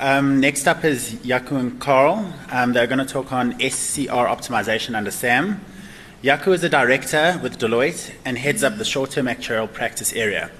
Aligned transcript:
Um, 0.00 0.40
next 0.40 0.66
up 0.66 0.84
is 0.84 1.14
Jaco 1.22 1.52
and 1.52 1.80
Carl. 1.80 2.32
Um, 2.50 2.72
they're 2.72 2.88
going 2.88 2.98
to 2.98 3.04
talk 3.04 3.32
on 3.32 3.52
SCR 3.60 4.26
optimization 4.26 4.96
under 4.96 5.12
SAM. 5.12 5.64
Jaco 6.20 6.52
is 6.52 6.64
a 6.64 6.68
director 6.68 7.38
with 7.40 7.60
Deloitte 7.60 8.12
and 8.24 8.36
heads 8.36 8.64
up 8.64 8.76
the 8.76 8.84
short 8.84 9.12
term 9.12 9.26
actuarial 9.26 9.72
practice 9.72 10.12
area. 10.12 10.50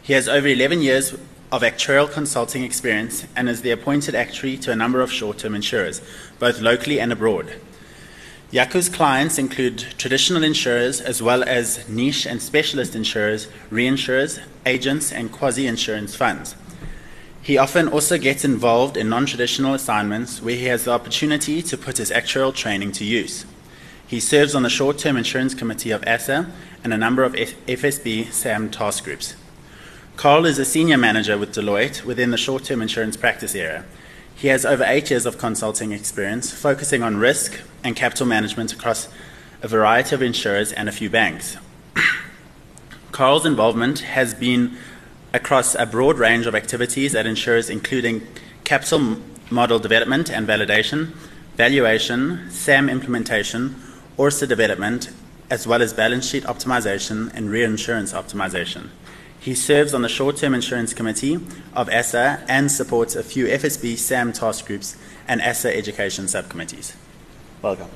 He 0.00 0.12
has 0.12 0.28
over 0.28 0.46
11 0.46 0.80
years 0.80 1.12
of 1.50 1.62
actuarial 1.62 2.08
consulting 2.08 2.62
experience 2.62 3.26
and 3.34 3.48
is 3.48 3.62
the 3.62 3.72
appointed 3.72 4.14
actuary 4.14 4.56
to 4.58 4.70
a 4.70 4.76
number 4.76 5.00
of 5.00 5.10
short 5.10 5.38
term 5.38 5.56
insurers, 5.56 6.00
both 6.38 6.60
locally 6.60 7.00
and 7.00 7.12
abroad. 7.12 7.52
Jaco's 8.52 8.88
clients 8.88 9.38
include 9.38 9.78
traditional 9.98 10.44
insurers 10.44 11.00
as 11.00 11.20
well 11.20 11.42
as 11.42 11.88
niche 11.88 12.26
and 12.26 12.40
specialist 12.40 12.94
insurers, 12.94 13.48
reinsurers, 13.72 14.40
agents, 14.64 15.10
and 15.10 15.32
quasi 15.32 15.66
insurance 15.66 16.14
funds. 16.14 16.54
He 17.44 17.58
often 17.58 17.88
also 17.88 18.16
gets 18.16 18.42
involved 18.42 18.96
in 18.96 19.10
non 19.10 19.26
traditional 19.26 19.74
assignments 19.74 20.40
where 20.40 20.56
he 20.56 20.64
has 20.64 20.84
the 20.84 20.92
opportunity 20.92 21.60
to 21.60 21.76
put 21.76 21.98
his 21.98 22.10
actuarial 22.10 22.54
training 22.54 22.92
to 22.92 23.04
use. 23.04 23.44
He 24.06 24.18
serves 24.18 24.54
on 24.54 24.62
the 24.62 24.70
short 24.70 24.96
term 24.96 25.18
insurance 25.18 25.54
committee 25.54 25.90
of 25.90 26.02
ASSA 26.06 26.50
and 26.82 26.94
a 26.94 26.96
number 26.96 27.22
of 27.22 27.34
FSB 27.34 28.32
SAM 28.32 28.70
task 28.70 29.04
groups. 29.04 29.36
Carl 30.16 30.46
is 30.46 30.58
a 30.58 30.64
senior 30.64 30.96
manager 30.96 31.36
with 31.36 31.54
Deloitte 31.54 32.02
within 32.04 32.30
the 32.30 32.38
short 32.38 32.64
term 32.64 32.80
insurance 32.80 33.18
practice 33.18 33.54
area. 33.54 33.84
He 34.34 34.48
has 34.48 34.64
over 34.64 34.84
eight 34.86 35.10
years 35.10 35.26
of 35.26 35.36
consulting 35.36 35.92
experience, 35.92 36.50
focusing 36.50 37.02
on 37.02 37.18
risk 37.18 37.60
and 37.82 37.94
capital 37.94 38.26
management 38.26 38.72
across 38.72 39.08
a 39.60 39.68
variety 39.68 40.14
of 40.14 40.22
insurers 40.22 40.72
and 40.72 40.88
a 40.88 40.92
few 40.92 41.10
banks. 41.10 41.58
Carl's 43.12 43.44
involvement 43.44 44.00
has 44.00 44.32
been 44.32 44.78
across 45.34 45.74
a 45.74 45.84
broad 45.84 46.16
range 46.16 46.46
of 46.46 46.54
activities 46.54 47.14
at 47.14 47.26
insurers, 47.26 47.68
including 47.68 48.22
capital 48.62 49.16
model 49.50 49.80
development 49.80 50.30
and 50.30 50.46
validation, 50.46 51.08
valuation, 51.56 52.48
SAM 52.50 52.88
implementation, 52.88 53.74
ORSA 54.16 54.48
development, 54.48 55.10
as 55.50 55.66
well 55.66 55.82
as 55.82 55.92
balance 55.92 56.26
sheet 56.26 56.44
optimization 56.44 57.34
and 57.34 57.50
reinsurance 57.50 58.12
optimization. 58.12 58.88
He 59.40 59.54
serves 59.54 59.92
on 59.92 60.02
the 60.02 60.08
short 60.08 60.36
term 60.36 60.54
insurance 60.54 60.94
committee 60.94 61.38
of 61.74 61.90
ASSA 61.90 62.44
and 62.48 62.70
supports 62.70 63.16
a 63.16 63.22
few 63.22 63.46
FSB 63.46 63.98
SAM 63.98 64.32
task 64.32 64.66
groups 64.66 64.96
and 65.26 65.42
ASSA 65.42 65.76
education 65.76 66.28
subcommittees. 66.28 66.96
Welcome. 67.60 67.90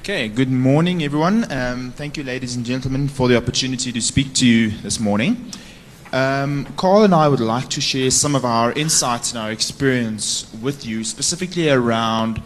Okay, 0.00 0.26
good 0.28 0.50
morning, 0.50 1.04
everyone. 1.04 1.50
Um, 1.52 1.92
thank 1.92 2.16
you, 2.16 2.24
ladies 2.24 2.56
and 2.56 2.66
gentlemen, 2.66 3.06
for 3.06 3.28
the 3.28 3.36
opportunity 3.36 3.92
to 3.92 4.00
speak 4.00 4.34
to 4.34 4.46
you 4.46 4.70
this 4.70 4.98
morning. 4.98 5.52
Um, 6.12 6.66
Carl 6.76 7.04
and 7.04 7.14
I 7.14 7.26
would 7.26 7.40
like 7.40 7.70
to 7.70 7.80
share 7.80 8.10
some 8.10 8.34
of 8.34 8.44
our 8.44 8.72
insights 8.72 9.32
and 9.32 9.40
our 9.40 9.50
experience 9.50 10.52
with 10.60 10.84
you, 10.84 11.04
specifically 11.04 11.70
around 11.70 12.42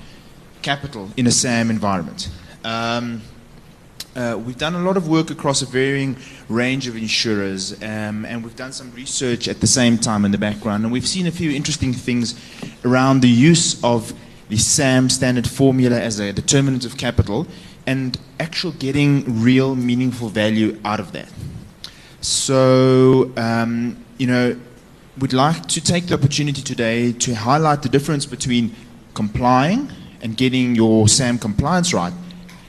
capital 0.63 1.11
in 1.17 1.27
a 1.27 1.33
SAM 1.33 1.69
environment. 1.69 2.31
Um, 2.63 3.23
uh, 4.15 4.41
we've 4.43 4.57
done 4.57 4.77
a 4.77 4.79
lot 4.79 4.97
of 4.97 5.09
work 5.09 5.31
across 5.31 5.63
a 5.63 5.67
varying 5.67 6.17
range 6.49 6.87
of 6.87 6.97
insurers, 6.97 7.73
um, 7.83 8.25
and 8.25 8.45
we've 8.45 8.55
done 8.55 8.73
some 8.73 8.93
research 8.93 9.49
at 9.49 9.61
the 9.61 9.67
same 9.67 9.99
time 9.99 10.25
in 10.25 10.31
the 10.31 10.39
background, 10.39 10.85
and 10.85 10.93
we've 10.93 11.07
seen 11.07 11.27
a 11.27 11.33
few 11.33 11.51
interesting 11.51 11.93
things 11.93 12.35
around 12.85 13.21
the 13.21 13.29
use 13.29 13.83
of 13.83 14.13
the 14.49 14.57
SAM 14.57 15.11
standard 15.11 15.49
formula 15.49 16.01
as 16.01 16.21
a 16.21 16.33
determinant 16.33 16.85
of 16.85 16.97
capital 16.97 17.49
and 17.85 18.17
actual 18.39 18.71
getting 18.73 19.43
real 19.43 19.75
meaningful 19.75 20.29
value 20.29 20.81
out 20.85 21.01
of 21.01 21.11
that. 21.11 21.29
So, 22.21 23.33
um, 23.37 24.05
you 24.19 24.27
know, 24.27 24.59
we'd 25.19 25.33
like 25.33 25.67
to 25.69 25.81
take 25.81 26.07
the 26.07 26.15
opportunity 26.15 26.63
today 26.63 27.13
to 27.13 27.35
highlight 27.35 27.83
the 27.83 27.89
difference 27.89 28.27
between 28.27 28.75
complying 29.15 29.91
and 30.23 30.37
getting 30.37 30.75
your 30.75 31.09
SAM 31.09 31.39
compliance 31.39 31.95
right 31.95 32.13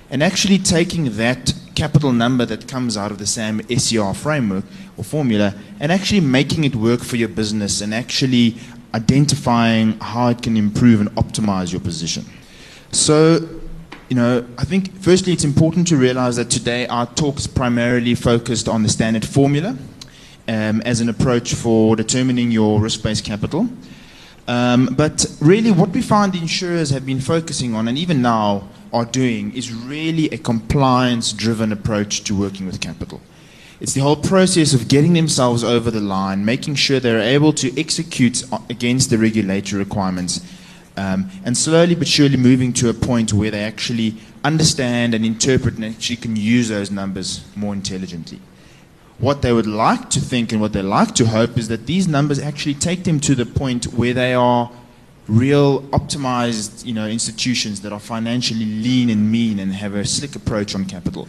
and 0.09 0.23
actually 0.23 0.57
taking 0.57 1.17
that 1.17 1.53
capital 1.75 2.11
number 2.11 2.45
that 2.45 2.67
comes 2.67 2.97
out 2.97 3.11
of 3.11 3.17
the 3.19 3.27
SAM 3.27 3.61
SCR 3.69 4.13
framework 4.13 4.63
or 4.97 5.03
formula 5.03 5.53
and 5.79 5.91
actually 5.91 6.21
making 6.21 6.63
it 6.63 6.75
work 6.75 7.01
for 7.01 7.17
your 7.17 7.27
business 7.27 7.81
and 7.81 7.93
actually 7.93 8.55
identifying 8.93 9.99
how 9.99 10.29
it 10.29 10.41
can 10.41 10.57
improve 10.57 11.01
and 11.01 11.09
optimize 11.11 11.71
your 11.71 11.81
position. 11.81 12.25
So, 12.91 13.47
you 14.09 14.15
know, 14.15 14.45
I 14.57 14.63
think 14.63 14.93
firstly 15.01 15.33
it's 15.33 15.43
important 15.43 15.87
to 15.89 15.97
realize 15.97 16.37
that 16.37 16.49
today 16.49 16.87
our 16.87 17.05
talk 17.05 17.37
is 17.37 17.47
primarily 17.47 18.15
focused 18.15 18.69
on 18.69 18.83
the 18.83 18.89
standard 18.89 19.25
formula 19.25 19.77
um, 20.47 20.81
as 20.81 21.01
an 21.01 21.09
approach 21.09 21.53
for 21.53 21.95
determining 21.95 22.49
your 22.51 22.79
risk-based 22.79 23.25
capital. 23.25 23.67
Um, 24.47 24.95
but 24.95 25.25
really 25.41 25.71
what 25.71 25.89
we 25.89 26.01
find 26.01 26.33
insurers 26.35 26.89
have 26.91 27.05
been 27.05 27.19
focusing 27.19 27.75
on, 27.75 27.89
and 27.89 27.97
even 27.97 28.21
now 28.21 28.69
are 28.93 29.03
doing, 29.03 29.53
is 29.53 29.73
really 29.73 30.29
a 30.29 30.37
compliance-driven 30.37 31.73
approach 31.73 32.23
to 32.23 32.33
working 32.33 32.65
with 32.65 32.79
capital. 32.79 33.19
It's 33.81 33.93
the 33.93 33.99
whole 33.99 34.15
process 34.15 34.73
of 34.73 34.87
getting 34.87 35.13
themselves 35.13 35.65
over 35.65 35.91
the 35.91 35.99
line, 35.99 36.45
making 36.45 36.75
sure 36.75 37.01
they're 37.01 37.19
able 37.19 37.51
to 37.53 37.77
execute 37.77 38.43
against 38.69 39.09
the 39.09 39.17
regulatory 39.17 39.83
requirements 39.83 40.39
um, 40.97 41.29
and 41.45 41.55
slowly 41.55 41.95
but 41.95 42.07
surely 42.07 42.37
moving 42.37 42.73
to 42.73 42.89
a 42.89 42.93
point 42.93 43.31
where 43.31 43.51
they 43.51 43.63
actually 43.63 44.15
understand 44.43 45.13
and 45.13 45.23
interpret 45.23 45.75
and 45.75 45.85
actually 45.85 46.17
can 46.17 46.35
use 46.35 46.69
those 46.69 46.91
numbers 46.91 47.45
more 47.55 47.73
intelligently. 47.73 48.39
What 49.19 49.41
they 49.41 49.53
would 49.53 49.67
like 49.67 50.09
to 50.11 50.19
think 50.19 50.51
and 50.51 50.59
what 50.59 50.73
they 50.73 50.81
like 50.81 51.15
to 51.15 51.27
hope 51.27 51.57
is 51.57 51.67
that 51.69 51.85
these 51.85 52.07
numbers 52.07 52.39
actually 52.39 52.75
take 52.75 53.03
them 53.03 53.19
to 53.21 53.35
the 53.35 53.45
point 53.45 53.85
where 53.85 54.13
they 54.13 54.33
are 54.33 54.71
real 55.27 55.81
optimized 55.89 56.85
you 56.85 56.93
know, 56.93 57.07
institutions 57.07 57.81
that 57.81 57.91
are 57.91 57.99
financially 57.99 58.65
lean 58.65 59.09
and 59.09 59.31
mean 59.31 59.59
and 59.59 59.73
have 59.73 59.95
a 59.95 60.05
slick 60.05 60.35
approach 60.35 60.73
on 60.75 60.85
capital. 60.85 61.27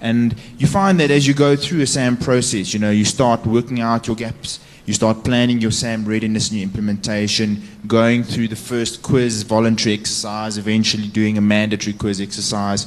And 0.00 0.34
you 0.58 0.66
find 0.66 1.00
that 1.00 1.10
as 1.10 1.26
you 1.26 1.34
go 1.34 1.56
through 1.56 1.80
a 1.82 1.86
SAM 1.86 2.16
process, 2.16 2.74
you 2.74 2.80
know, 2.80 2.90
you 2.90 3.04
start 3.04 3.46
working 3.46 3.80
out 3.80 4.06
your 4.06 4.16
gaps 4.16 4.60
you 4.86 4.94
start 4.94 5.24
planning 5.24 5.60
your 5.60 5.72
SAM 5.72 6.04
readiness 6.04 6.48
and 6.48 6.58
your 6.58 6.64
implementation, 6.64 7.62
going 7.86 8.22
through 8.22 8.48
the 8.48 8.56
first 8.56 9.02
QIS 9.02 9.44
voluntary 9.44 9.94
exercise, 9.94 10.56
eventually 10.56 11.08
doing 11.08 11.36
a 11.36 11.40
mandatory 11.40 11.92
QIS 11.92 12.22
exercise, 12.22 12.86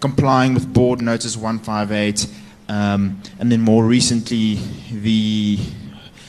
complying 0.00 0.54
with 0.54 0.72
board 0.72 1.00
notice 1.00 1.36
158, 1.36 2.26
um, 2.68 3.20
and 3.38 3.50
then 3.50 3.62
more 3.62 3.84
recently, 3.84 4.58
the 4.92 5.58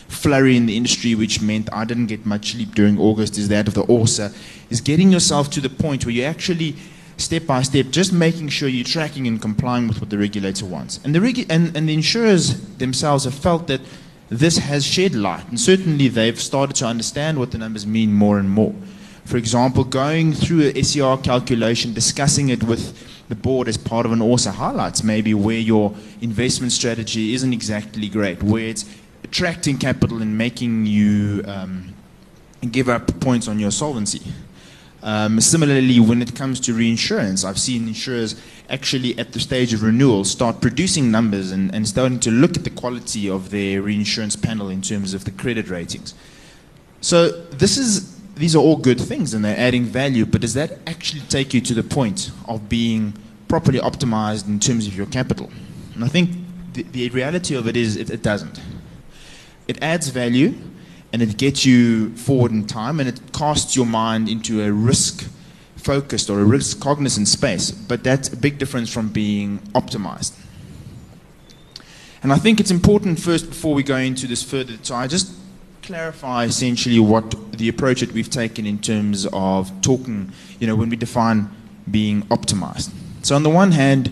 flurry 0.08 0.56
in 0.56 0.66
the 0.66 0.76
industry, 0.76 1.16
which 1.16 1.42
meant 1.42 1.72
I 1.74 1.84
didn't 1.84 2.08
get 2.08 2.26
much 2.26 2.54
sleep 2.54 2.74
during 2.74 2.98
August, 2.98 3.38
is 3.38 3.50
that 3.50 3.68
of 3.68 3.74
the 3.74 3.84
ORSA, 3.84 4.34
is 4.70 4.80
getting 4.80 5.12
yourself 5.12 5.50
to 5.52 5.62
the 5.62 5.70
point 5.70 6.06
where 6.06 6.14
you 6.14 6.24
actually 6.24 6.76
step 7.18 7.46
by 7.46 7.62
step, 7.62 7.88
just 7.88 8.14
making 8.14 8.48
sure 8.48 8.70
you're 8.70 8.86
tracking 8.86 9.28
and 9.28 9.42
complying 9.42 9.90
with 9.90 10.00
what 10.00 10.10
the 10.10 10.18
regulator 10.18 10.66
wants. 10.66 11.00
And 11.04 11.14
the, 11.14 11.20
regu- 11.20 11.46
and, 11.50 11.76
and 11.76 11.90
the 11.90 11.94
insurers 11.94 12.60
themselves 12.78 13.26
have 13.26 13.34
felt 13.34 13.68
that 13.68 13.82
this 14.30 14.58
has 14.60 14.86
shed 14.86 15.16
light, 15.16 15.48
and 15.50 15.60
certainly 15.60 16.08
they've 16.08 16.40
started 16.40 16.76
to 16.78 16.86
understand 16.86 17.40
what 17.40 17.52
the 17.52 17.58
numbers 17.58 17.88
mean 17.88 18.14
more 18.14 18.38
and 18.38 18.50
more. 18.50 18.76
For 19.26 19.38
example, 19.38 19.84
going 19.84 20.34
through 20.34 20.72
a 20.74 20.84
SCR 20.84 21.18
calculation, 21.18 21.94
discussing 21.94 22.50
it 22.50 22.64
with 22.64 23.28
the 23.30 23.36
board 23.36 23.68
as 23.68 23.78
part 23.78 24.06
of 24.06 24.12
an 24.12 24.20
ORSA 24.20 24.52
highlights 24.52 25.04
maybe 25.04 25.36
where 25.36 25.60
your 25.60 25.96
investment 26.22 26.72
strategy 26.72 27.34
isn't 27.36 27.54
exactly 27.54 28.10
great, 28.10 28.42
where 28.42 28.66
it's 28.66 28.86
attracting 29.24 29.78
capital 29.78 30.22
and 30.22 30.38
making 30.38 30.86
you 30.86 31.44
um, 31.46 31.94
give 32.72 32.90
up 32.90 33.20
points 33.20 33.48
on 33.48 33.60
your 33.60 33.72
solvency. 33.72 34.22
Um, 35.02 35.40
similarly, 35.40 36.00
when 36.00 36.22
it 36.22 36.36
comes 36.36 36.60
to 36.62 36.74
reinsurance, 36.74 37.46
I've 37.46 37.60
seen 37.60 37.88
insurers 37.88 38.36
actually 38.70 39.18
at 39.18 39.32
the 39.32 39.40
stage 39.40 39.74
of 39.74 39.82
renewal 39.82 40.26
start 40.26 40.62
producing 40.62 41.10
numbers 41.10 41.52
and, 41.52 41.74
and 41.74 41.88
starting 41.88 42.20
to 42.22 42.32
look 42.32 42.58
at 42.58 42.64
the 42.64 42.70
quality 42.70 43.30
of 43.30 43.50
their 43.50 43.82
reinsurance 43.82 44.36
panel 44.36 44.70
in 44.70 44.82
terms 44.82 45.14
of 45.14 45.26
the 45.26 45.32
credit 45.32 45.70
ratings. 45.70 46.14
So 47.02 47.30
this 47.30 47.78
is 47.78 48.20
these 48.36 48.56
are 48.56 48.60
all 48.60 48.78
good 48.78 49.00
things 49.00 49.34
and 49.34 49.44
they're 49.44 49.58
adding 49.58 49.84
value, 49.84 50.26
but 50.26 50.42
does 50.42 50.54
that 50.54 50.80
actually 50.88 51.22
take 51.22 51.54
you 51.54 51.60
to 51.62 51.74
the 51.74 51.84
point 51.84 52.32
of 52.48 52.70
being 52.70 53.14
properly 53.50 53.80
optimized 53.80 54.48
in 54.48 54.60
terms 54.60 54.88
of 54.88 54.96
your 54.96 55.08
capital? 55.08 55.52
And 55.94 56.06
I 56.06 56.08
think 56.08 56.32
the, 56.74 56.84
the 56.84 57.10
reality 57.10 57.56
of 57.56 57.68
it 57.68 57.76
is 57.76 57.98
it, 57.98 58.10
it 58.10 58.24
doesn't. 58.24 58.62
It 59.68 59.82
adds 59.82 60.08
value 60.08 60.56
and 61.12 61.22
it 61.22 61.38
gets 61.38 61.66
you 61.66 62.16
forward 62.16 62.52
in 62.52 62.68
time 62.68 63.00
and 63.00 63.10
it 63.10 63.20
casts 63.34 63.76
your 63.76 63.86
mind 63.86 64.30
into 64.30 64.62
a 64.62 64.72
risk 64.72 65.30
focused 65.76 66.30
or 66.30 66.40
a 66.40 66.44
risk 66.44 66.80
cognizant 66.80 67.28
space, 67.28 67.72
but 67.72 68.04
that's 68.04 68.32
a 68.32 68.38
big 68.38 68.58
difference 68.58 68.92
from 68.92 69.10
being 69.10 69.60
optimized. 69.74 70.38
And 72.22 72.34
I 72.34 72.36
think 72.36 72.60
it's 72.60 72.72
important 72.72 73.20
first, 73.20 73.48
before 73.48 73.74
we 73.74 73.82
go 73.82 73.96
into 73.96 74.28
this 74.28 74.44
further, 74.44 74.78
so 74.82 74.94
I 74.96 75.08
just 75.08 75.34
clarify 75.82 76.44
essentially 76.44 77.00
what 77.00 77.54
the 77.54 77.70
approach 77.70 78.02
that 78.02 78.12
we've 78.12 78.30
taken 78.30 78.66
in 78.66 78.78
terms 78.78 79.26
of 79.32 79.72
talking, 79.82 80.32
you 80.60 80.68
know, 80.68 80.76
when 80.76 80.90
we 80.90 80.98
define 80.98 81.50
being 81.90 82.24
optimized. 82.24 82.92
So 83.24 83.36
on 83.36 83.44
the 83.44 83.50
one 83.50 83.72
hand, 83.72 84.12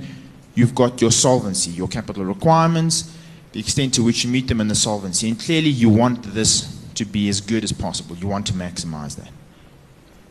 you've 0.55 0.73
got 0.73 1.01
your 1.01 1.11
solvency, 1.11 1.71
your 1.71 1.87
capital 1.87 2.23
requirements, 2.25 3.13
the 3.51 3.59
extent 3.59 3.93
to 3.95 4.03
which 4.03 4.23
you 4.23 4.31
meet 4.31 4.47
them 4.47 4.61
in 4.61 4.69
the 4.69 4.75
solvency, 4.75 5.27
and 5.27 5.39
clearly 5.39 5.69
you 5.69 5.89
want 5.89 6.23
this 6.23 6.76
to 6.97 7.05
be 7.05 7.29
as 7.29 7.41
good 7.41 7.63
as 7.63 7.71
possible. 7.71 8.15
You 8.15 8.27
want 8.27 8.47
to 8.47 8.53
maximize 8.53 9.15
that. 9.15 9.31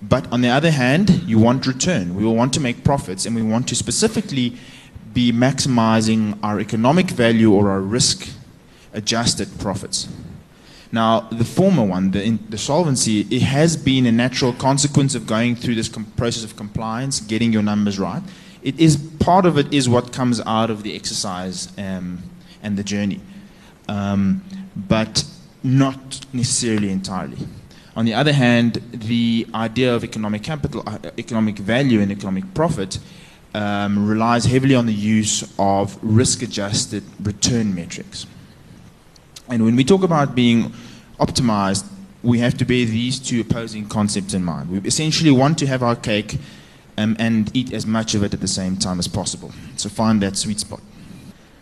But 0.02 0.30
on 0.30 0.42
the 0.42 0.48
other 0.48 0.70
hand, 0.70 1.22
you 1.24 1.38
want 1.38 1.66
return. 1.66 2.14
We 2.14 2.24
will 2.24 2.36
want 2.36 2.52
to 2.54 2.60
make 2.60 2.84
profits 2.84 3.24
and 3.26 3.34
we 3.34 3.42
want 3.42 3.68
to 3.68 3.74
specifically 3.74 4.56
be 5.14 5.32
maximizing 5.32 6.38
our 6.42 6.60
economic 6.60 7.10
value 7.10 7.52
or 7.52 7.70
our 7.70 7.80
risk 7.80 8.28
adjusted 8.92 9.48
profits. 9.58 10.08
Now, 10.92 11.20
the 11.20 11.44
former 11.44 11.84
one, 11.84 12.10
the, 12.10 12.22
in, 12.22 12.38
the 12.48 12.58
solvency, 12.58 13.20
it 13.30 13.42
has 13.42 13.76
been 13.76 14.06
a 14.06 14.12
natural 14.12 14.52
consequence 14.52 15.14
of 15.14 15.26
going 15.26 15.56
through 15.56 15.74
this 15.74 15.88
process 15.88 16.44
of 16.44 16.56
compliance, 16.56 17.20
getting 17.20 17.52
your 17.52 17.62
numbers 17.62 17.98
right. 17.98 18.22
It 18.62 18.78
is 18.78 18.96
part 18.96 19.46
of 19.46 19.58
it 19.58 19.72
is 19.72 19.88
what 19.88 20.12
comes 20.12 20.40
out 20.40 20.70
of 20.70 20.82
the 20.82 20.94
exercise 20.94 21.72
um, 21.78 22.22
and 22.62 22.76
the 22.76 22.84
journey, 22.84 23.20
um, 23.88 24.42
but 24.76 25.24
not 25.62 26.24
necessarily 26.32 26.90
entirely. 26.90 27.38
On 27.96 28.04
the 28.04 28.14
other 28.14 28.32
hand, 28.32 28.74
the 28.92 29.46
idea 29.54 29.94
of 29.94 30.04
economic 30.04 30.42
capital, 30.42 30.82
uh, 30.86 30.98
economic 31.16 31.58
value, 31.58 32.00
and 32.00 32.12
economic 32.12 32.52
profit 32.52 32.98
um, 33.54 34.06
relies 34.06 34.44
heavily 34.44 34.74
on 34.74 34.84
the 34.84 34.92
use 34.92 35.50
of 35.58 35.98
risk-adjusted 36.02 37.02
return 37.22 37.74
metrics. 37.74 38.26
And 39.48 39.64
when 39.64 39.76
we 39.76 39.84
talk 39.84 40.02
about 40.02 40.34
being 40.34 40.74
optimized, 41.18 41.86
we 42.22 42.38
have 42.40 42.56
to 42.58 42.64
bear 42.64 42.84
these 42.84 43.18
two 43.18 43.40
opposing 43.40 43.88
concepts 43.88 44.34
in 44.34 44.44
mind. 44.44 44.70
We 44.70 44.78
essentially 44.80 45.30
want 45.30 45.56
to 45.58 45.66
have 45.66 45.82
our 45.82 45.96
cake 45.96 46.38
um, 46.98 47.16
and 47.18 47.54
eat 47.56 47.72
as 47.72 47.86
much 47.86 48.14
of 48.14 48.22
it 48.22 48.34
at 48.34 48.40
the 48.40 48.48
same 48.48 48.76
time 48.76 48.98
as 48.98 49.08
possible. 49.08 49.52
So 49.76 49.88
find 49.88 50.20
that 50.22 50.36
sweet 50.36 50.60
spot. 50.60 50.80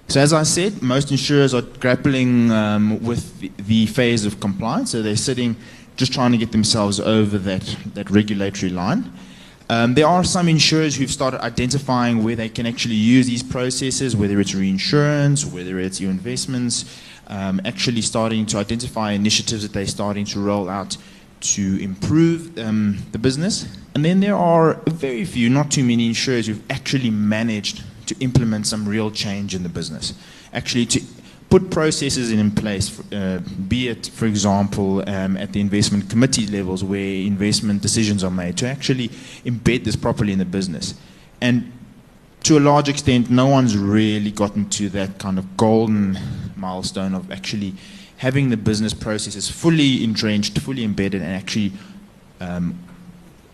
So 0.08 0.20
as 0.20 0.32
I 0.32 0.42
said, 0.42 0.82
most 0.82 1.10
insurers 1.10 1.54
are 1.54 1.62
grappling 1.62 2.50
um, 2.50 3.02
with 3.02 3.40
the, 3.40 3.50
the, 3.58 3.86
phase 3.86 4.24
of 4.24 4.38
compliance. 4.38 4.92
So 4.92 5.02
they're 5.02 5.16
sitting, 5.16 5.56
just 5.96 6.12
trying 6.12 6.32
to 6.32 6.38
get 6.38 6.52
themselves 6.52 7.00
over 7.00 7.38
that, 7.38 7.76
that 7.94 8.10
regulatory 8.10 8.70
line. 8.70 9.12
Um, 9.70 9.94
there 9.94 10.06
are 10.06 10.22
some 10.22 10.48
insurers 10.48 10.94
who've 10.94 11.10
started 11.10 11.42
identifying 11.42 12.22
where 12.22 12.36
they 12.36 12.50
can 12.50 12.66
actually 12.66 12.96
use 12.96 13.26
these 13.26 13.42
processes, 13.42 14.14
whether 14.14 14.38
it's 14.38 14.54
reinsurance, 14.54 15.46
whether 15.46 15.80
it's 15.80 16.00
your 16.00 16.10
investments, 16.10 16.84
um, 17.28 17.60
actually 17.64 18.02
starting 18.02 18.44
to 18.46 18.58
identify 18.58 19.12
initiatives 19.12 19.62
that 19.62 19.72
they're 19.72 19.86
starting 19.86 20.26
to 20.26 20.40
roll 20.40 20.68
out 20.68 20.98
to 21.40 21.82
improve 21.82 22.58
um, 22.58 22.98
the 23.12 23.18
business. 23.18 23.66
And 23.94 24.04
then 24.04 24.20
there 24.20 24.36
are 24.36 24.74
very 24.86 25.24
few, 25.24 25.48
not 25.48 25.70
too 25.70 25.84
many 25.84 26.08
insurers 26.08 26.46
who've 26.46 26.62
actually 26.70 27.10
managed 27.10 27.82
to 28.06 28.16
implement 28.20 28.66
some 28.66 28.88
real 28.88 29.10
change 29.10 29.54
in 29.54 29.62
the 29.62 29.68
business. 29.68 30.14
Actually, 30.52 30.86
to 30.86 31.00
put 31.50 31.70
processes 31.70 32.32
in 32.32 32.50
place, 32.50 33.00
uh, 33.12 33.40
be 33.68 33.88
it, 33.88 34.08
for 34.08 34.26
example, 34.26 35.08
um, 35.08 35.36
at 35.36 35.52
the 35.52 35.60
investment 35.60 36.10
committee 36.10 36.46
levels 36.46 36.82
where 36.82 37.00
investment 37.00 37.80
decisions 37.82 38.24
are 38.24 38.30
made, 38.30 38.56
to 38.56 38.66
actually 38.66 39.08
embed 39.44 39.84
this 39.84 39.96
properly 39.96 40.32
in 40.32 40.38
the 40.38 40.44
business. 40.44 40.94
And 41.40 41.72
to 42.44 42.58
a 42.58 42.60
large 42.60 42.88
extent, 42.88 43.30
no 43.30 43.46
one's 43.46 43.76
really 43.76 44.30
gotten 44.30 44.68
to 44.70 44.88
that 44.90 45.18
kind 45.18 45.38
of 45.38 45.56
golden 45.56 46.18
milestone 46.56 47.14
of 47.14 47.30
actually 47.30 47.74
having 48.16 48.50
the 48.50 48.56
business 48.56 48.94
processes 48.94 49.48
fully 49.48 50.02
entrenched, 50.02 50.58
fully 50.58 50.84
embedded, 50.84 51.22
and 51.22 51.32
actually 51.32 51.72
um, 52.40 52.78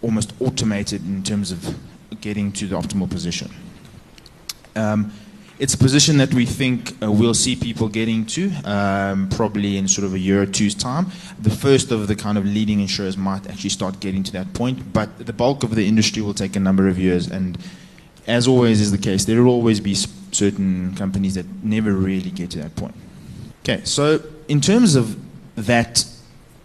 almost 0.02 0.32
automated 0.40 1.04
in 1.04 1.22
terms 1.22 1.52
of 1.52 1.76
getting 2.20 2.52
to 2.52 2.66
the 2.66 2.76
optimal 2.76 3.08
position. 3.08 3.50
Um, 4.76 5.12
it's 5.58 5.74
a 5.74 5.78
position 5.78 6.16
that 6.16 6.32
we 6.32 6.46
think 6.46 6.96
uh, 7.02 7.12
we'll 7.12 7.34
see 7.34 7.54
people 7.54 7.88
getting 7.88 8.24
to 8.26 8.50
um, 8.64 9.28
probably 9.28 9.76
in 9.76 9.88
sort 9.88 10.06
of 10.06 10.14
a 10.14 10.18
year 10.18 10.42
or 10.42 10.46
two's 10.46 10.74
time. 10.74 11.06
The 11.38 11.50
first 11.50 11.90
of 11.92 12.08
the 12.08 12.16
kind 12.16 12.38
of 12.38 12.46
leading 12.46 12.80
insurers 12.80 13.18
might 13.18 13.46
actually 13.46 13.70
start 13.70 14.00
getting 14.00 14.22
to 14.22 14.32
that 14.32 14.54
point, 14.54 14.92
but 14.94 15.26
the 15.26 15.34
bulk 15.34 15.62
of 15.62 15.74
the 15.74 15.86
industry 15.86 16.22
will 16.22 16.32
take 16.32 16.56
a 16.56 16.60
number 16.60 16.88
of 16.88 16.98
years 16.98 17.30
and 17.30 17.58
as 18.26 18.46
always 18.46 18.80
is 18.80 18.92
the 18.92 18.98
case, 18.98 19.24
there 19.24 19.42
will 19.42 19.52
always 19.52 19.80
be 19.80 19.94
certain 19.94 20.94
companies 20.94 21.34
that 21.34 21.46
never 21.62 21.92
really 21.92 22.30
get 22.30 22.50
to 22.52 22.58
that 22.58 22.74
point. 22.76 22.94
Okay, 23.62 23.82
so 23.84 24.22
in 24.48 24.60
terms 24.60 24.94
of 24.94 25.18
that 25.56 26.04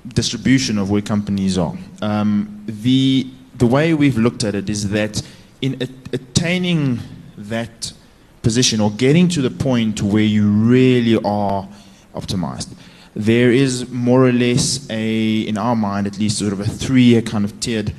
distribution 0.07 0.77
of 0.77 0.89
where 0.89 1.01
companies 1.01 1.57
are, 1.57 1.75
um, 2.01 2.63
the 2.67 3.27
the 3.55 3.65
way 3.65 3.93
we've 3.93 4.17
looked 4.17 4.43
at 4.43 4.53
it 4.53 4.69
is 4.69 4.89
that 4.89 5.21
in 5.61 5.81
attaining 6.11 6.99
that 7.37 7.93
position 8.45 8.79
or 8.79 8.91
getting 8.91 9.27
to 9.27 9.41
the 9.41 9.49
point 9.49 10.03
where 10.03 10.29
you 10.37 10.47
really 10.47 11.15
are 11.25 11.67
optimized, 12.13 12.69
there 13.15 13.51
is 13.51 13.89
more 13.89 14.23
or 14.23 14.31
less 14.31 14.87
a, 14.91 15.39
in 15.49 15.57
our 15.57 15.75
mind 15.75 16.05
at 16.05 16.19
least, 16.19 16.37
sort 16.37 16.53
of 16.53 16.59
a 16.59 16.65
three-year 16.83 17.23
kind 17.23 17.43
of 17.43 17.59
tiered 17.59 17.91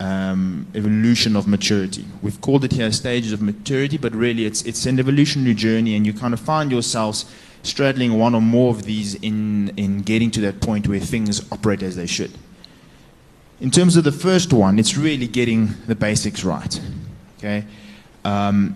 um, 0.00 0.66
evolution 0.74 1.36
of 1.36 1.46
maturity. 1.46 2.06
We've 2.22 2.40
called 2.40 2.64
it 2.64 2.72
here 2.72 2.90
stages 2.92 3.32
of 3.32 3.42
maturity, 3.42 3.98
but 3.98 4.14
really 4.14 4.46
it's, 4.46 4.62
it's 4.62 4.86
an 4.86 4.98
evolutionary 4.98 5.54
journey, 5.54 5.94
and 5.96 6.06
you 6.06 6.14
kind 6.14 6.32
of 6.32 6.40
find 6.40 6.72
yourselves 6.72 7.26
straddling 7.62 8.18
one 8.18 8.34
or 8.34 8.40
more 8.40 8.70
of 8.70 8.84
these 8.84 9.16
in, 9.16 9.68
in 9.76 10.00
getting 10.00 10.30
to 10.30 10.40
that 10.40 10.62
point 10.62 10.88
where 10.88 10.98
things 11.00 11.42
operate 11.52 11.82
as 11.82 11.94
they 11.94 12.06
should. 12.06 12.32
In 13.60 13.70
terms 13.70 13.96
of 13.96 14.04
the 14.04 14.12
first 14.12 14.50
one, 14.54 14.78
it's 14.78 14.96
really 14.96 15.26
getting 15.26 15.74
the 15.86 15.94
basics 15.94 16.42
right. 16.42 16.80
Okay? 17.36 17.64
Um, 18.24 18.74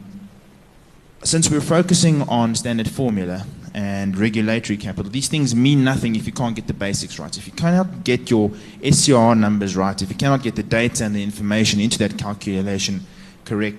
since 1.24 1.50
we're 1.50 1.60
focusing 1.60 2.22
on 2.22 2.54
standard 2.54 2.88
formula, 2.88 3.44
and 3.74 4.16
regulatory 4.16 4.76
capital. 4.76 5.10
These 5.10 5.28
things 5.28 5.54
mean 5.54 5.82
nothing 5.82 6.14
if 6.14 6.26
you 6.26 6.32
can't 6.32 6.54
get 6.54 6.68
the 6.68 6.74
basics 6.74 7.18
right. 7.18 7.36
If 7.36 7.46
you 7.46 7.52
cannot 7.52 8.04
get 8.04 8.30
your 8.30 8.52
SCR 8.88 9.34
numbers 9.34 9.76
right, 9.76 10.00
if 10.00 10.08
you 10.08 10.14
cannot 10.14 10.44
get 10.44 10.54
the 10.54 10.62
data 10.62 11.04
and 11.04 11.14
the 11.14 11.22
information 11.22 11.80
into 11.80 11.98
that 11.98 12.16
calculation 12.16 13.00
correct, 13.44 13.76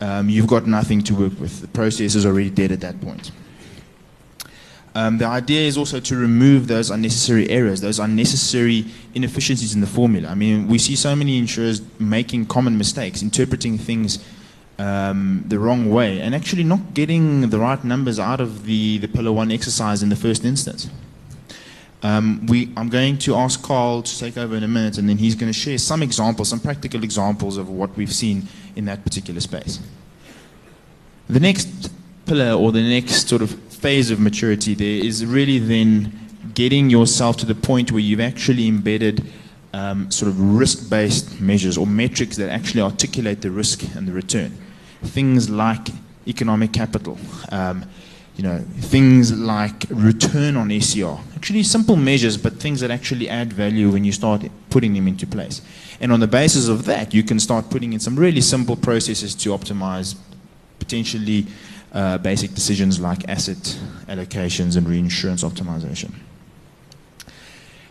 um, 0.00 0.28
you've 0.28 0.48
got 0.48 0.66
nothing 0.66 1.00
to 1.04 1.14
work 1.14 1.40
with. 1.40 1.60
The 1.60 1.68
process 1.68 2.16
is 2.16 2.26
already 2.26 2.50
dead 2.50 2.72
at 2.72 2.80
that 2.80 3.00
point. 3.00 3.30
Um, 4.96 5.18
the 5.18 5.26
idea 5.26 5.68
is 5.68 5.78
also 5.78 6.00
to 6.00 6.16
remove 6.16 6.68
those 6.68 6.90
unnecessary 6.90 7.48
errors, 7.50 7.82
those 7.82 7.98
unnecessary 7.98 8.86
inefficiencies 9.14 9.74
in 9.74 9.80
the 9.80 9.86
formula. 9.86 10.28
I 10.28 10.34
mean, 10.34 10.68
we 10.68 10.78
see 10.78 10.96
so 10.96 11.14
many 11.14 11.38
insurers 11.38 11.82
making 12.00 12.46
common 12.46 12.78
mistakes, 12.78 13.22
interpreting 13.22 13.78
things 13.78 14.24
um, 14.78 15.44
the 15.46 15.58
wrong 15.58 15.90
way 15.90 16.20
and 16.20 16.34
actually 16.34 16.64
not 16.64 16.94
getting 16.94 17.48
the 17.48 17.58
right 17.58 17.82
numbers 17.82 18.18
out 18.18 18.40
of 18.40 18.66
the, 18.66 18.98
the 18.98 19.08
pillar 19.08 19.32
one 19.32 19.50
exercise 19.50 20.02
in 20.02 20.08
the 20.08 20.16
first 20.16 20.44
instance. 20.44 20.90
Um, 22.02 22.46
we, 22.46 22.72
I'm 22.76 22.88
going 22.88 23.18
to 23.18 23.34
ask 23.36 23.62
Carl 23.62 24.02
to 24.02 24.18
take 24.18 24.36
over 24.36 24.54
in 24.54 24.62
a 24.62 24.68
minute 24.68 24.98
and 24.98 25.08
then 25.08 25.16
he's 25.16 25.34
going 25.34 25.50
to 25.50 25.58
share 25.58 25.78
some 25.78 26.02
examples, 26.02 26.50
some 26.50 26.60
practical 26.60 27.02
examples 27.02 27.56
of 27.56 27.70
what 27.70 27.96
we've 27.96 28.12
seen 28.12 28.48
in 28.76 28.84
that 28.84 29.02
particular 29.02 29.40
space. 29.40 29.80
The 31.28 31.40
next 31.40 31.90
pillar 32.26 32.52
or 32.52 32.70
the 32.70 32.82
next 32.82 33.28
sort 33.28 33.42
of 33.42 33.50
phase 33.50 34.10
of 34.10 34.20
maturity 34.20 34.74
there 34.74 35.04
is 35.04 35.24
really 35.24 35.58
then 35.58 36.12
getting 36.54 36.90
yourself 36.90 37.36
to 37.38 37.46
the 37.46 37.54
point 37.54 37.92
where 37.92 38.00
you've 38.00 38.20
actually 38.20 38.68
embedded 38.68 39.24
um, 39.72 40.10
sort 40.10 40.30
of 40.30 40.40
risk-based 40.58 41.40
measures 41.40 41.76
or 41.76 41.86
metrics 41.86 42.36
that 42.36 42.50
actually 42.50 42.82
articulate 42.82 43.40
the 43.40 43.50
risk 43.50 43.82
and 43.96 44.06
the 44.06 44.12
return 44.12 44.56
things 45.02 45.48
like 45.50 45.88
economic 46.26 46.72
capital, 46.72 47.18
um, 47.52 47.84
you 48.36 48.42
know, 48.42 48.58
things 48.58 49.32
like 49.32 49.86
return 49.88 50.56
on 50.56 50.70
SCR. 50.80 51.18
Actually, 51.34 51.62
simple 51.62 51.96
measures, 51.96 52.36
but 52.36 52.54
things 52.54 52.80
that 52.80 52.90
actually 52.90 53.28
add 53.28 53.52
value 53.52 53.90
when 53.90 54.04
you 54.04 54.12
start 54.12 54.44
putting 54.68 54.92
them 54.92 55.08
into 55.08 55.26
place. 55.26 55.62
And 56.00 56.12
on 56.12 56.20
the 56.20 56.26
basis 56.26 56.68
of 56.68 56.84
that, 56.84 57.14
you 57.14 57.22
can 57.22 57.40
start 57.40 57.70
putting 57.70 57.92
in 57.92 58.00
some 58.00 58.16
really 58.16 58.42
simple 58.42 58.76
processes 58.76 59.34
to 59.36 59.50
optimize 59.50 60.16
potentially 60.78 61.46
uh, 61.92 62.18
basic 62.18 62.52
decisions 62.54 63.00
like 63.00 63.26
asset 63.28 63.78
allocations 64.08 64.76
and 64.76 64.86
reinsurance 64.86 65.42
optimization. 65.42 66.12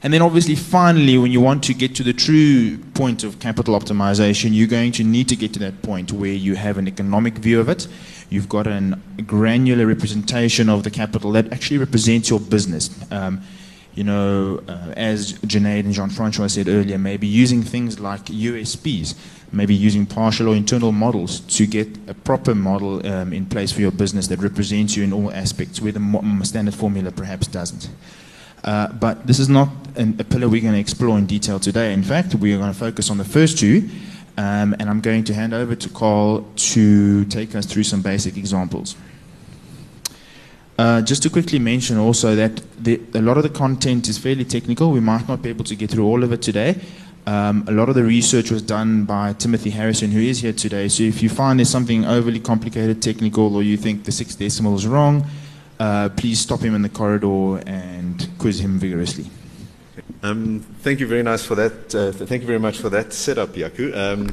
And 0.04 0.14
then 0.14 0.22
obviously, 0.22 0.56
finally, 0.56 1.18
when 1.18 1.32
you 1.32 1.42
want 1.42 1.64
to 1.64 1.74
get 1.74 1.96
to 1.96 2.04
the 2.04 2.14
true 2.14 2.78
point 2.94 3.24
of 3.24 3.40
capital 3.40 3.80
optimization, 3.80 4.50
you're 4.54 4.68
going 4.68 4.92
to 4.94 5.04
need 5.04 5.28
to 5.30 5.36
get 5.36 5.54
to 5.54 5.60
that 5.60 5.82
point 5.82 6.12
where 6.12 6.34
you 6.34 6.56
have 6.56 6.78
an 6.78 6.88
economic 6.88 7.36
view 7.36 7.60
of 7.60 7.70
it. 7.70 7.88
You've 8.30 8.50
got 8.50 8.68
an, 8.68 9.02
a 9.18 9.22
granular 9.22 9.86
representation 9.88 10.70
of 10.70 10.84
the 10.84 10.92
capital 10.92 11.32
that 11.34 11.52
actually 11.52 11.78
represents 11.78 12.30
your 12.30 12.40
business. 12.40 12.90
Um, 13.12 13.42
you 13.96 14.04
know, 14.04 14.62
uh, 14.68 14.94
as 14.98 15.34
Junaid 15.40 15.86
and 15.86 15.94
Jean-Francois 15.94 16.48
said 16.48 16.68
earlier, 16.68 16.98
maybe 16.98 17.28
using 17.28 17.64
things 17.64 18.00
like 18.00 18.26
USPs, 18.26 19.16
maybe 19.54 19.74
using 19.74 20.06
partial 20.06 20.50
or 20.50 20.56
internal 20.56 20.92
models 20.92 21.40
to 21.40 21.66
get 21.66 21.88
a 22.08 22.14
proper 22.14 22.54
model 22.54 23.06
um, 23.08 23.32
in 23.32 23.46
place 23.46 23.72
for 23.72 23.80
your 23.80 23.92
business 23.92 24.28
that 24.28 24.40
represents 24.40 24.98
you 24.98 25.04
in 25.04 25.14
all 25.14 25.32
aspects, 25.32 25.80
where 25.80 25.94
the 25.94 26.42
standard 26.44 26.76
formula 26.76 27.10
perhaps 27.12 27.48
doesn't. 27.48 27.90
Uh, 28.66 28.92
but 28.94 29.28
this 29.28 29.40
is 29.40 29.48
not 29.48 29.70
an, 29.96 30.16
a 30.20 30.24
pillar 30.24 30.50
we're 30.50 30.60
going 30.60 30.74
to 30.74 30.80
explore 30.80 31.18
in 31.18 31.28
detail 31.28 31.60
today. 31.60 31.94
In 31.94 32.04
fact, 32.04 32.34
we 32.34 32.52
are 32.54 32.58
going 32.58 32.74
to 32.74 32.78
focus 32.78 33.12
on 33.12 33.18
the 33.18 33.24
first 33.24 33.60
two, 33.60 33.88
um, 34.38 34.76
and 34.80 34.90
I'm 34.90 35.02
going 35.02 35.24
to 35.26 35.34
hand 35.36 35.54
over 35.54 35.76
to 35.76 35.90
Carl 35.90 36.46
to 36.56 37.26
take 37.26 37.54
us 37.54 37.68
through 37.68 37.84
some 37.84 38.02
basic 38.02 38.38
examples. 38.38 38.96
Uh, 40.78 41.02
just 41.02 41.24
to 41.24 41.30
quickly 41.30 41.60
mention 41.60 41.98
also 41.98 42.36
that 42.36 42.62
the, 42.84 43.00
a 43.14 43.22
lot 43.22 43.38
of 43.38 43.44
the 43.44 43.50
content 43.50 44.10
is 44.10 44.18
fairly 44.18 44.44
technical. 44.44 44.92
We 44.92 45.00
might 45.00 45.28
not 45.30 45.42
be 45.44 45.50
able 45.50 45.64
to 45.66 45.76
get 45.76 45.92
through 45.92 46.06
all 46.06 46.24
of 46.24 46.34
it 46.34 46.42
today. 46.42 46.82
Um, 47.28 47.66
a 47.68 47.72
lot 47.72 47.88
of 47.88 47.96
the 47.96 48.04
research 48.04 48.52
was 48.52 48.62
done 48.62 49.06
by 49.06 49.34
Timothy 49.34 49.70
Harrison, 49.70 50.12
who 50.12 50.20
is 50.20 50.40
here 50.40 50.54
today. 50.54 50.88
So 50.90 51.04
if 51.04 51.24
you 51.24 51.30
find 51.30 51.60
there's 51.60 51.70
something 51.70 52.06
overly 52.06 52.40
complicated, 52.40 53.02
technical, 53.02 53.56
or 53.56 53.64
you 53.64 53.78
think 53.78 54.04
the 54.04 54.12
six 54.12 54.36
decimal 54.36 54.76
is 54.76 54.86
wrong, 54.86 55.26
uh, 55.80 56.10
please 56.10 56.40
stop 56.40 56.62
him 56.62 56.76
in 56.76 56.82
the 56.82 56.90
corridor 56.90 57.58
and 57.68 58.30
quiz 58.38 58.60
him 58.60 58.80
vigorously. 58.80 59.26
Um, 60.24 60.62
thank 60.80 61.00
you 61.00 61.08
very 61.08 61.24
nice 61.24 61.46
for 61.46 61.56
that. 61.56 61.94
Uh, 61.94 62.12
thank 62.12 62.42
you 62.42 62.48
very 62.48 62.60
much 62.60 62.80
for 62.80 62.90
that 62.90 63.14
setup, 63.14 63.50
Jaco. 63.50 63.96
Um, 63.96 64.32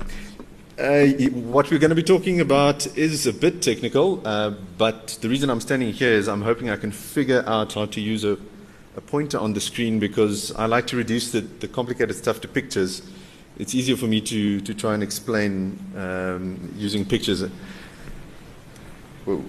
uh, 0.79 1.07
what 1.31 1.71
we're 1.71 1.79
going 1.79 1.91
to 1.91 1.95
be 1.95 2.03
talking 2.03 2.41
about 2.41 2.87
is 2.97 3.27
a 3.27 3.33
bit 3.33 3.61
technical, 3.61 4.27
uh, 4.27 4.51
but 4.79 5.19
the 5.21 5.29
reason 5.29 5.51
I'm 5.51 5.61
standing 5.61 5.93
here 5.93 6.11
is 6.11 6.29
I'm 6.29 6.43
hoping 6.43 6.71
I 6.71 6.77
can 6.77 6.91
figure 6.91 7.45
out 7.47 7.75
how 7.75 7.87
to 7.87 8.01
use 8.01 8.25
a, 8.25 8.39
a 8.97 9.01
pointer 9.01 9.39
on 9.39 9.53
the 9.53 9.61
screen 9.61 9.99
because 9.99 10.51
I 10.53 10.67
like 10.67 10.87
to 10.89 10.97
reduce 10.97 11.31
the, 11.31 11.41
the, 11.41 11.69
complicated 11.69 12.17
stuff 12.17 12.41
to 12.41 12.49
pictures. 12.49 13.03
It's 13.59 13.75
easier 13.75 13.97
for 13.97 14.07
me 14.07 14.23
to, 14.23 14.61
to 14.61 14.75
try 14.75 14.95
and 14.95 15.03
explain 15.03 15.79
um, 15.97 16.73
using 16.77 17.05
pictures. 17.05 17.45
Whoa. 19.25 19.45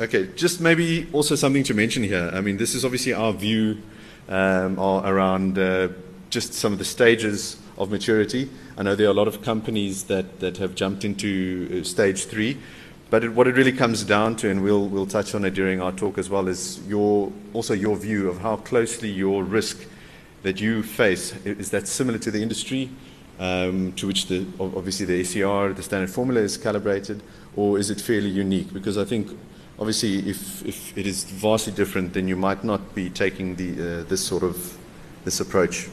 Okay, 0.00 0.28
just 0.34 0.62
maybe 0.62 1.06
also 1.12 1.34
something 1.34 1.62
to 1.64 1.74
mention 1.74 2.02
here. 2.02 2.30
I 2.32 2.40
mean, 2.40 2.56
this 2.56 2.74
is 2.74 2.86
obviously 2.86 3.12
our 3.12 3.34
view 3.34 3.82
um, 4.30 4.80
around 4.80 5.58
uh, 5.58 5.88
just 6.30 6.54
some 6.54 6.72
of 6.72 6.78
the 6.78 6.86
stages 6.86 7.58
of 7.76 7.90
maturity. 7.90 8.48
I 8.78 8.82
know 8.82 8.94
there 8.94 9.08
are 9.08 9.10
a 9.10 9.14
lot 9.14 9.28
of 9.28 9.42
companies 9.42 10.04
that, 10.04 10.40
that 10.40 10.56
have 10.56 10.74
jumped 10.74 11.04
into 11.04 11.80
uh, 11.82 11.84
stage 11.84 12.24
three, 12.24 12.56
but 13.10 13.24
it, 13.24 13.34
what 13.34 13.46
it 13.46 13.54
really 13.56 13.72
comes 13.72 14.02
down 14.02 14.36
to, 14.36 14.48
and 14.48 14.64
we'll, 14.64 14.88
we'll 14.88 15.04
touch 15.04 15.34
on 15.34 15.44
it 15.44 15.52
during 15.52 15.82
our 15.82 15.92
talk 15.92 16.16
as 16.16 16.30
well, 16.30 16.48
is 16.48 16.80
your, 16.88 17.30
also 17.52 17.74
your 17.74 17.94
view 17.94 18.30
of 18.30 18.38
how 18.38 18.56
closely 18.56 19.10
your 19.10 19.44
risk 19.44 19.86
that 20.44 20.62
you 20.62 20.82
face 20.82 21.36
is 21.44 21.70
that 21.72 21.86
similar 21.86 22.16
to 22.20 22.30
the 22.30 22.42
industry, 22.42 22.88
um, 23.38 23.92
to 23.96 24.06
which 24.06 24.28
the, 24.28 24.46
obviously 24.58 25.04
the 25.04 25.20
ACR, 25.20 25.76
the 25.76 25.82
standard 25.82 26.08
formula 26.08 26.40
is 26.40 26.56
calibrated, 26.56 27.22
or 27.54 27.78
is 27.78 27.90
it 27.90 28.00
fairly 28.00 28.30
unique? 28.30 28.72
Because 28.72 28.96
I 28.96 29.04
think 29.04 29.36
obviously, 29.80 30.28
if, 30.28 30.64
if 30.66 30.96
it 30.96 31.06
is 31.06 31.24
vastly 31.24 31.72
different, 31.72 32.12
then 32.12 32.28
you 32.28 32.36
might 32.36 32.62
not 32.62 32.94
be 32.94 33.08
taking 33.08 33.56
the, 33.56 33.72
uh, 33.72 34.02
this 34.04 34.24
sort 34.24 34.42
of 34.42 34.76
this 35.24 35.40
approach. 35.40 35.88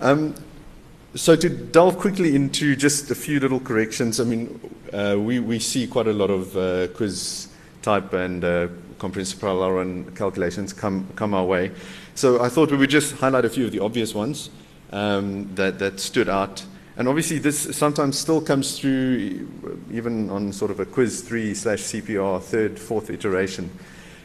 Um, 0.00 0.34
so 1.14 1.36
to 1.36 1.48
delve 1.48 1.98
quickly 1.98 2.34
into 2.34 2.74
just 2.74 3.10
a 3.10 3.14
few 3.14 3.38
little 3.38 3.60
corrections, 3.60 4.20
I 4.20 4.24
mean, 4.24 4.58
uh, 4.92 5.16
we, 5.18 5.38
we 5.38 5.58
see 5.58 5.86
quite 5.86 6.08
a 6.08 6.12
lot 6.12 6.30
of 6.30 6.56
uh, 6.56 6.88
QIS 6.88 7.48
type 7.82 8.12
and 8.14 8.42
uh, 8.42 8.68
comprehensive 8.98 9.40
parallel 9.40 9.72
run 9.72 10.16
calculations 10.16 10.72
come, 10.72 11.06
come 11.14 11.34
our 11.34 11.44
way. 11.44 11.70
So 12.14 12.42
I 12.42 12.48
thought 12.48 12.70
we 12.70 12.76
would 12.76 12.90
just 12.90 13.14
highlight 13.16 13.44
a 13.44 13.50
few 13.50 13.66
of 13.66 13.72
the 13.72 13.80
obvious 13.80 14.14
ones 14.14 14.50
um, 14.92 15.54
that, 15.54 15.78
that 15.78 16.00
stood 16.00 16.28
out 16.28 16.64
and 16.96 17.08
obviously, 17.08 17.38
this 17.38 17.76
sometimes 17.76 18.18
still 18.18 18.40
comes 18.40 18.78
through 18.78 19.48
even 19.90 20.30
on 20.30 20.52
sort 20.52 20.70
of 20.70 20.78
a 20.78 20.86
QIS 20.86 21.24
three 21.26 21.52
slash 21.54 21.80
CPR 21.80 22.40
third, 22.40 22.78
fourth 22.78 23.10
iteration. 23.10 23.70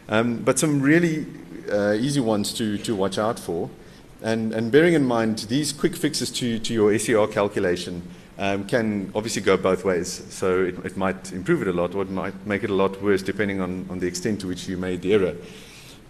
Um, 0.07 0.37
but 0.37 0.59
some 0.59 0.81
really 0.81 1.25
uh, 1.71 1.93
easy 1.93 2.19
ones 2.19 2.53
to, 2.53 2.77
to 2.79 2.95
watch 2.95 3.17
out 3.17 3.39
for. 3.39 3.69
And, 4.21 4.53
and 4.53 4.71
bearing 4.71 4.93
in 4.93 5.05
mind, 5.05 5.39
these 5.49 5.71
quick 5.71 5.95
fixes 5.95 6.29
to, 6.31 6.59
to 6.59 6.73
your 6.73 6.97
SCR 6.97 7.27
calculation 7.27 8.03
um, 8.37 8.65
can 8.65 9.11
obviously 9.15 9.41
go 9.41 9.57
both 9.57 9.83
ways. 9.83 10.23
So 10.29 10.65
it, 10.65 10.77
it 10.85 10.97
might 10.97 11.31
improve 11.31 11.61
it 11.61 11.67
a 11.67 11.73
lot, 11.73 11.95
or 11.95 12.03
it 12.03 12.09
might 12.09 12.45
make 12.45 12.63
it 12.63 12.69
a 12.69 12.75
lot 12.75 13.01
worse, 13.01 13.23
depending 13.23 13.61
on, 13.61 13.87
on 13.89 13.99
the 13.99 14.07
extent 14.07 14.41
to 14.41 14.47
which 14.47 14.67
you 14.67 14.77
made 14.77 15.01
the 15.01 15.13
error. 15.13 15.35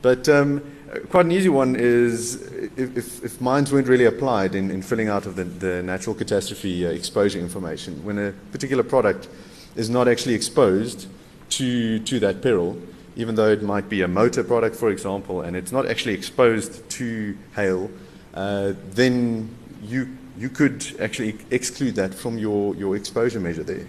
But 0.02 0.30
um, 0.30 0.62
quite 1.10 1.26
an 1.26 1.32
easy 1.32 1.50
one 1.50 1.76
is 1.76 2.36
if, 2.78 2.98
if, 2.98 3.24
if, 3.24 3.42
mines 3.42 3.72
weren't 3.72 3.88
really 3.88 4.06
applied 4.06 4.56
in, 4.56 4.72
in 4.72 4.82
filling 4.82 5.10
out 5.10 5.26
of 5.26 5.36
the, 5.36 5.44
the 5.44 5.84
natural 5.84 6.16
catastrophe 6.16 6.86
uh, 6.86 6.90
exposure 6.90 7.40
information, 7.40 8.04
when 8.04 8.18
a 8.18 8.32
particular 8.52 8.84
product 8.84 9.28
is 9.76 9.90
not 9.90 10.08
actually 10.08 10.36
exposed 10.36 11.08
to, 11.50 12.00
to 12.00 12.20
that 12.20 12.42
peril, 12.42 12.78
even 13.16 13.36
though 13.36 13.50
it 13.50 13.62
might 13.62 13.90
be 13.90 14.02
a 14.02 14.08
motor 14.08 14.44
product, 14.44 14.76
for 14.76 14.90
example, 14.90 15.42
and 15.42 15.58
it's 15.58 15.72
not 15.72 15.86
actually 15.86 16.14
exposed 16.14 16.90
to 16.90 17.38
hail, 17.56 17.92
uh, 18.34 18.74
then 18.92 19.50
you, 19.82 20.18
you 20.38 20.50
could 20.50 20.86
actually 21.02 21.38
exclude 21.52 21.96
that 21.96 22.14
from 22.14 22.38
your, 22.38 22.74
your 22.76 22.96
exposure 22.96 23.40
measure 23.40 23.64
there. 23.64 23.88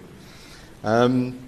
Um, 0.83 1.39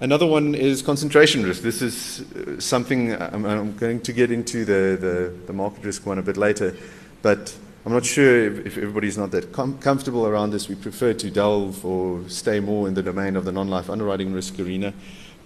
Another 0.00 0.24
one 0.24 0.54
is 0.54 0.80
concentration 0.80 1.42
risk. 1.42 1.60
This 1.60 1.82
is 1.82 2.22
uh, 2.32 2.58
something 2.58 3.12
I'm, 3.20 3.44
I'm 3.44 3.76
going 3.76 4.00
to 4.00 4.12
get 4.14 4.30
into 4.30 4.64
the, 4.64 4.96
the, 4.98 5.34
the, 5.46 5.52
market 5.52 5.84
risk 5.84 6.06
one 6.06 6.18
a 6.18 6.22
bit 6.22 6.38
later, 6.38 6.74
but 7.20 7.54
I'm 7.84 7.92
not 7.92 8.06
sure 8.06 8.46
if, 8.46 8.66
if 8.66 8.78
everybody's 8.78 9.18
not 9.18 9.30
that 9.32 9.52
com- 9.52 9.76
comfortable 9.76 10.26
around 10.26 10.52
this. 10.52 10.70
We 10.70 10.74
prefer 10.74 11.12
to 11.12 11.30
delve 11.30 11.84
or 11.84 12.26
stay 12.30 12.60
more 12.60 12.88
in 12.88 12.94
the 12.94 13.02
domain 13.02 13.36
of 13.36 13.44
the 13.44 13.52
non 13.52 13.68
life 13.68 13.90
underwriting 13.90 14.32
risk 14.32 14.58
arena. 14.58 14.94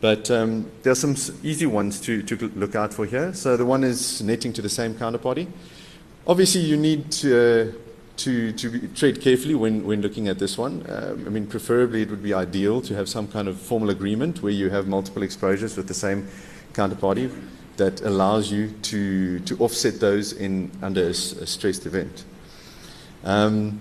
But 0.00 0.30
um, 0.30 0.70
there 0.84 0.92
are 0.92 0.96
some 0.96 1.16
easy 1.42 1.66
ones 1.66 2.00
to, 2.02 2.22
to 2.22 2.48
look 2.54 2.76
out 2.76 2.94
for 2.94 3.06
here. 3.06 3.34
So 3.34 3.56
the 3.56 3.66
one 3.66 3.82
is 3.82 4.22
netting 4.22 4.52
to 4.52 4.62
the 4.62 4.68
same 4.68 4.94
counterparty. 4.94 5.48
Obviously, 6.28 6.60
you 6.60 6.76
need 6.76 7.10
to, 7.10 7.72
uh, 7.74 7.83
to, 8.16 8.52
to 8.52 9.12
carefully 9.12 9.54
when, 9.54 9.84
when 9.84 10.00
looking 10.00 10.28
at 10.28 10.38
this 10.38 10.56
one. 10.56 10.84
Um, 10.88 11.24
I 11.26 11.30
mean, 11.30 11.46
preferably 11.46 12.02
it 12.02 12.10
would 12.10 12.22
be 12.22 12.32
ideal 12.32 12.80
to 12.82 12.94
have 12.94 13.08
some 13.08 13.26
kind 13.28 13.48
of 13.48 13.58
formal 13.58 13.90
agreement 13.90 14.42
where 14.42 14.52
you 14.52 14.70
have 14.70 14.86
multiple 14.86 15.22
exposures 15.22 15.76
with 15.76 15.88
the 15.88 15.94
same 15.94 16.28
counterparty 16.72 17.30
that 17.76 18.00
allows 18.02 18.52
you 18.52 18.68
to, 18.82 19.40
to 19.40 19.56
offset 19.58 19.98
those 19.98 20.32
in 20.32 20.70
under 20.82 21.06
a, 21.06 21.10
a 21.10 21.46
stressed 21.46 21.86
event. 21.86 22.24
Um, 23.24 23.80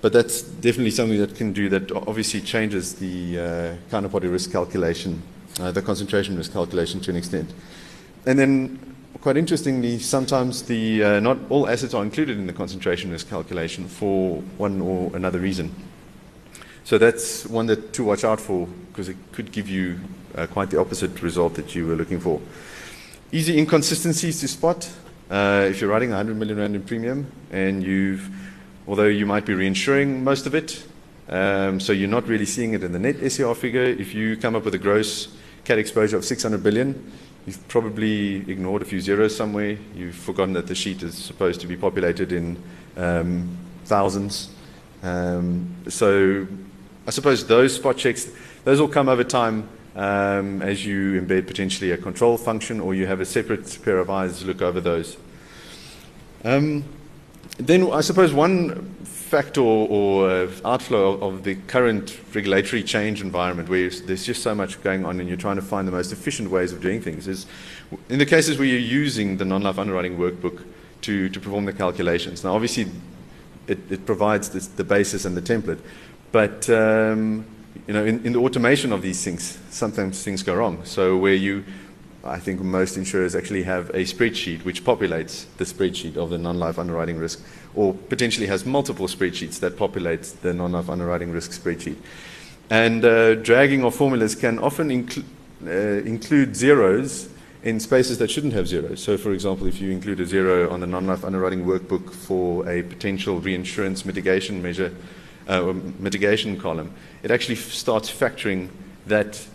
but 0.00 0.12
that's 0.12 0.42
definitely 0.42 0.92
something 0.92 1.18
that 1.18 1.34
can 1.34 1.52
do 1.52 1.68
that 1.68 1.90
obviously 1.92 2.40
changes 2.40 2.94
the 2.94 3.38
uh, 3.38 3.42
counterparty 3.90 4.30
risk 4.30 4.52
calculation, 4.52 5.22
uh, 5.60 5.72
the 5.72 5.82
concentration 5.82 6.36
risk 6.36 6.52
calculation 6.52 7.00
to 7.00 7.10
an 7.10 7.16
extent. 7.16 7.52
And 8.26 8.38
then 8.38 8.96
quite 9.20 9.36
interestingly, 9.36 9.98
sometimes 9.98 10.62
the, 10.62 11.02
uh, 11.02 11.20
not 11.20 11.38
all 11.48 11.68
assets 11.68 11.94
are 11.94 12.02
included 12.02 12.38
in 12.38 12.46
the 12.46 12.52
concentration 12.52 13.10
risk 13.10 13.28
calculation 13.28 13.88
for 13.88 14.42
one 14.56 14.80
or 14.80 15.14
another 15.16 15.38
reason. 15.38 15.74
So 16.84 16.96
that's 16.98 17.46
one 17.46 17.66
that 17.66 17.92
to 17.94 18.04
watch 18.04 18.24
out 18.24 18.40
for 18.40 18.66
because 18.66 19.08
it 19.08 19.16
could 19.32 19.52
give 19.52 19.68
you 19.68 20.00
uh, 20.34 20.46
quite 20.46 20.70
the 20.70 20.80
opposite 20.80 21.20
result 21.22 21.54
that 21.54 21.74
you 21.74 21.86
were 21.86 21.96
looking 21.96 22.20
for. 22.20 22.40
Easy 23.30 23.58
inconsistencies 23.58 24.40
to 24.40 24.48
spot. 24.48 24.90
Uh, 25.30 25.66
if 25.68 25.80
you're 25.80 25.90
writing 25.90 26.08
100 26.08 26.36
million 26.36 26.56
rand 26.56 26.74
in 26.74 26.82
premium 26.82 27.30
and 27.50 27.82
you've, 27.82 28.30
although 28.86 29.04
you 29.04 29.26
might 29.26 29.44
be 29.44 29.52
reinsuring 29.52 30.22
most 30.22 30.46
of 30.46 30.54
it, 30.54 30.82
um, 31.28 31.78
so 31.78 31.92
you're 31.92 32.08
not 32.08 32.26
really 32.26 32.46
seeing 32.46 32.72
it 32.72 32.82
in 32.82 32.92
the 32.92 32.98
net 32.98 33.16
SCR 33.30 33.52
figure. 33.52 33.82
If 33.82 34.14
you 34.14 34.38
come 34.38 34.56
up 34.56 34.64
with 34.64 34.74
a 34.74 34.78
gross 34.78 35.28
cat 35.64 35.78
exposure 35.78 36.16
of 36.16 36.24
600 36.24 36.62
billion, 36.62 37.12
You've 37.48 37.66
probably 37.68 38.50
ignored 38.50 38.82
a 38.82 38.84
few 38.84 39.00
zeros 39.00 39.34
somewhere. 39.34 39.78
You've 39.94 40.14
forgotten 40.14 40.52
that 40.52 40.66
the 40.66 40.74
sheet 40.74 41.02
is 41.02 41.16
supposed 41.16 41.62
to 41.62 41.66
be 41.66 41.78
populated 41.78 42.30
in 42.30 42.62
um, 42.94 43.56
thousands. 43.86 44.50
Um, 45.02 45.74
so 45.88 46.46
I 47.06 47.10
suppose 47.10 47.46
those 47.46 47.74
spot 47.74 47.96
checks, 47.96 48.30
those 48.64 48.82
will 48.82 48.88
come 48.88 49.08
over 49.08 49.24
time 49.24 49.66
um, 49.96 50.60
as 50.60 50.84
you 50.84 51.18
embed 51.18 51.46
potentially 51.46 51.92
a 51.92 51.96
control 51.96 52.36
function 52.36 52.80
or 52.80 52.94
you 52.94 53.06
have 53.06 53.22
a 53.22 53.24
separate 53.24 53.78
pair 53.82 53.96
of 53.96 54.10
eyes 54.10 54.44
look 54.44 54.60
over 54.60 54.82
those. 54.82 55.16
Um, 56.44 56.84
then 57.56 57.90
I 57.90 58.02
suppose 58.02 58.34
one 58.34 58.94
factor 59.28 59.60
or 59.60 60.30
uh, 60.30 60.50
outflow 60.64 61.12
of, 61.12 61.22
of, 61.22 61.44
the 61.44 61.54
current 61.66 62.18
regulatory 62.34 62.82
change 62.82 63.20
environment 63.20 63.68
where 63.68 63.90
there's 63.90 64.24
just 64.24 64.42
so 64.42 64.54
much 64.54 64.82
going 64.82 65.04
on 65.04 65.20
and 65.20 65.28
you're 65.28 65.36
trying 65.36 65.56
to 65.56 65.62
find 65.62 65.86
the 65.86 65.92
most 65.92 66.12
efficient 66.12 66.50
ways 66.50 66.72
of 66.72 66.80
doing 66.80 67.00
things 67.02 67.28
is 67.28 67.46
in 68.08 68.18
the 68.18 68.26
cases 68.26 68.58
where 68.58 68.66
you're 68.66 68.78
using 68.78 69.36
the 69.36 69.44
non-life 69.44 69.78
underwriting 69.78 70.16
workbook 70.16 70.64
to, 71.02 71.28
to 71.28 71.40
perform 71.40 71.66
the 71.66 71.72
calculations. 71.72 72.42
Now, 72.42 72.54
obviously, 72.54 72.86
it, 73.66 73.78
it 73.90 74.06
provides 74.06 74.48
this, 74.48 74.66
the 74.66 74.84
basis 74.84 75.26
and 75.26 75.36
the 75.36 75.42
template, 75.42 75.80
but 76.32 76.68
um, 76.70 77.44
you 77.86 77.94
know, 77.94 78.04
in, 78.04 78.24
in 78.24 78.32
the 78.32 78.38
automation 78.40 78.92
of 78.92 79.02
these 79.02 79.22
things, 79.22 79.58
sometimes 79.70 80.22
things 80.22 80.42
go 80.42 80.54
wrong. 80.54 80.84
So 80.84 81.16
where 81.16 81.34
you 81.34 81.64
I 82.24 82.38
think 82.38 82.60
most 82.60 82.96
insurers 82.96 83.36
actually 83.36 83.62
have 83.62 83.90
a 83.90 84.04
spreadsheet 84.04 84.64
which 84.64 84.84
populates 84.84 85.46
the 85.56 85.64
spreadsheet 85.64 86.16
of 86.16 86.30
the 86.30 86.38
non-life 86.38 86.78
underwriting 86.78 87.16
risk, 87.16 87.40
or 87.74 87.94
potentially 87.94 88.48
has 88.48 88.66
multiple 88.66 89.06
spreadsheets 89.06 89.60
that 89.60 89.76
populate 89.76 90.22
the 90.42 90.52
non-life 90.52 90.90
underwriting 90.90 91.30
risk 91.30 91.52
spreadsheet. 91.52 91.96
And 92.70 93.04
uh, 93.04 93.36
dragging 93.36 93.84
of 93.84 93.94
formulas 93.94 94.34
can 94.34 94.58
often 94.58 94.88
incl- 94.88 95.24
uh, 95.64 96.04
include 96.04 96.56
zeros 96.56 97.28
in 97.62 97.80
spaces 97.80 98.18
that 98.18 98.30
shouldn't 98.30 98.52
have 98.52 98.66
zeros. 98.66 99.02
So, 99.02 99.16
for 99.16 99.32
example, 99.32 99.66
if 99.66 99.80
you 99.80 99.90
include 99.90 100.20
a 100.20 100.26
zero 100.26 100.68
on 100.70 100.80
the 100.80 100.86
non-life 100.86 101.24
underwriting 101.24 101.64
workbook 101.64 102.12
for 102.12 102.68
a 102.68 102.82
potential 102.82 103.40
reinsurance 103.40 104.04
mitigation 104.04 104.60
measure, 104.60 104.92
uh, 105.46 105.72
mitigation 105.98 106.60
column, 106.60 106.92
it 107.22 107.30
actually 107.30 107.56
f- 107.56 107.70
starts 107.72 108.10
factoring 108.10 108.70
that. 109.06 109.46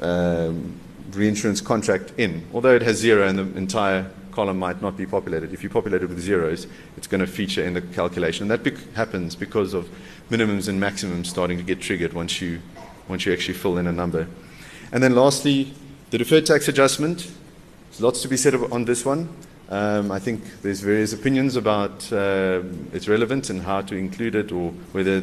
Um, 0.00 0.80
reinsurance 1.12 1.60
contract 1.60 2.12
in, 2.16 2.46
although 2.52 2.74
it 2.74 2.82
has 2.82 2.96
zero 2.96 3.26
and 3.26 3.38
the 3.38 3.58
entire 3.58 4.10
column 4.32 4.58
might 4.58 4.82
not 4.82 4.96
be 4.96 5.06
populated. 5.06 5.52
If 5.52 5.62
you 5.62 5.70
populate 5.70 6.02
it 6.02 6.08
with 6.08 6.20
zeros, 6.20 6.66
it's 6.96 7.06
going 7.06 7.22
to 7.22 7.26
feature 7.26 7.64
in 7.64 7.74
the 7.74 7.80
calculation. 7.80 8.48
That 8.48 8.66
happens 8.94 9.34
because 9.34 9.72
of 9.72 9.88
minimums 10.30 10.68
and 10.68 10.78
maximums 10.78 11.30
starting 11.30 11.56
to 11.56 11.64
get 11.64 11.80
triggered 11.80 12.12
once 12.12 12.40
you, 12.40 12.60
once 13.08 13.24
you 13.24 13.32
actually 13.32 13.54
fill 13.54 13.78
in 13.78 13.86
a 13.86 13.92
number. 13.92 14.26
And 14.92 15.02
then 15.02 15.14
lastly, 15.14 15.72
the 16.10 16.18
deferred 16.18 16.46
tax 16.46 16.68
adjustment. 16.68 17.30
There's 17.90 18.02
lots 18.02 18.22
to 18.22 18.28
be 18.28 18.36
said 18.36 18.54
on 18.54 18.84
this 18.84 19.04
one. 19.04 19.28
Um, 19.68 20.12
I 20.12 20.18
think 20.18 20.62
there's 20.62 20.80
various 20.80 21.12
opinions 21.12 21.56
about 21.56 22.12
uh, 22.12 22.62
its 22.92 23.08
relevance 23.08 23.50
and 23.50 23.62
how 23.62 23.80
to 23.80 23.96
include 23.96 24.34
it 24.34 24.52
or 24.52 24.70
whether 24.92 25.22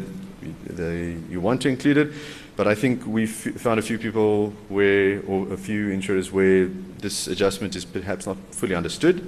the, 0.66 1.18
you 1.30 1.40
want 1.40 1.62
to 1.62 1.70
include 1.70 1.98
it. 1.98 2.14
But 2.56 2.68
I 2.68 2.76
think 2.76 3.06
we've 3.08 3.32
found 3.32 3.80
a 3.80 3.84
few 3.84 3.98
people 3.98 4.54
where, 4.70 5.22
or 5.28 5.52
a 5.52 5.58
few 5.58 5.90
insurers 5.90 6.32
where 6.32 6.68
this 7.00 7.28
adjustment 7.28 7.76
is 7.76 7.84
perhaps 7.84 8.28
not 8.28 8.38
fully 8.52 8.76
understood, 8.76 9.22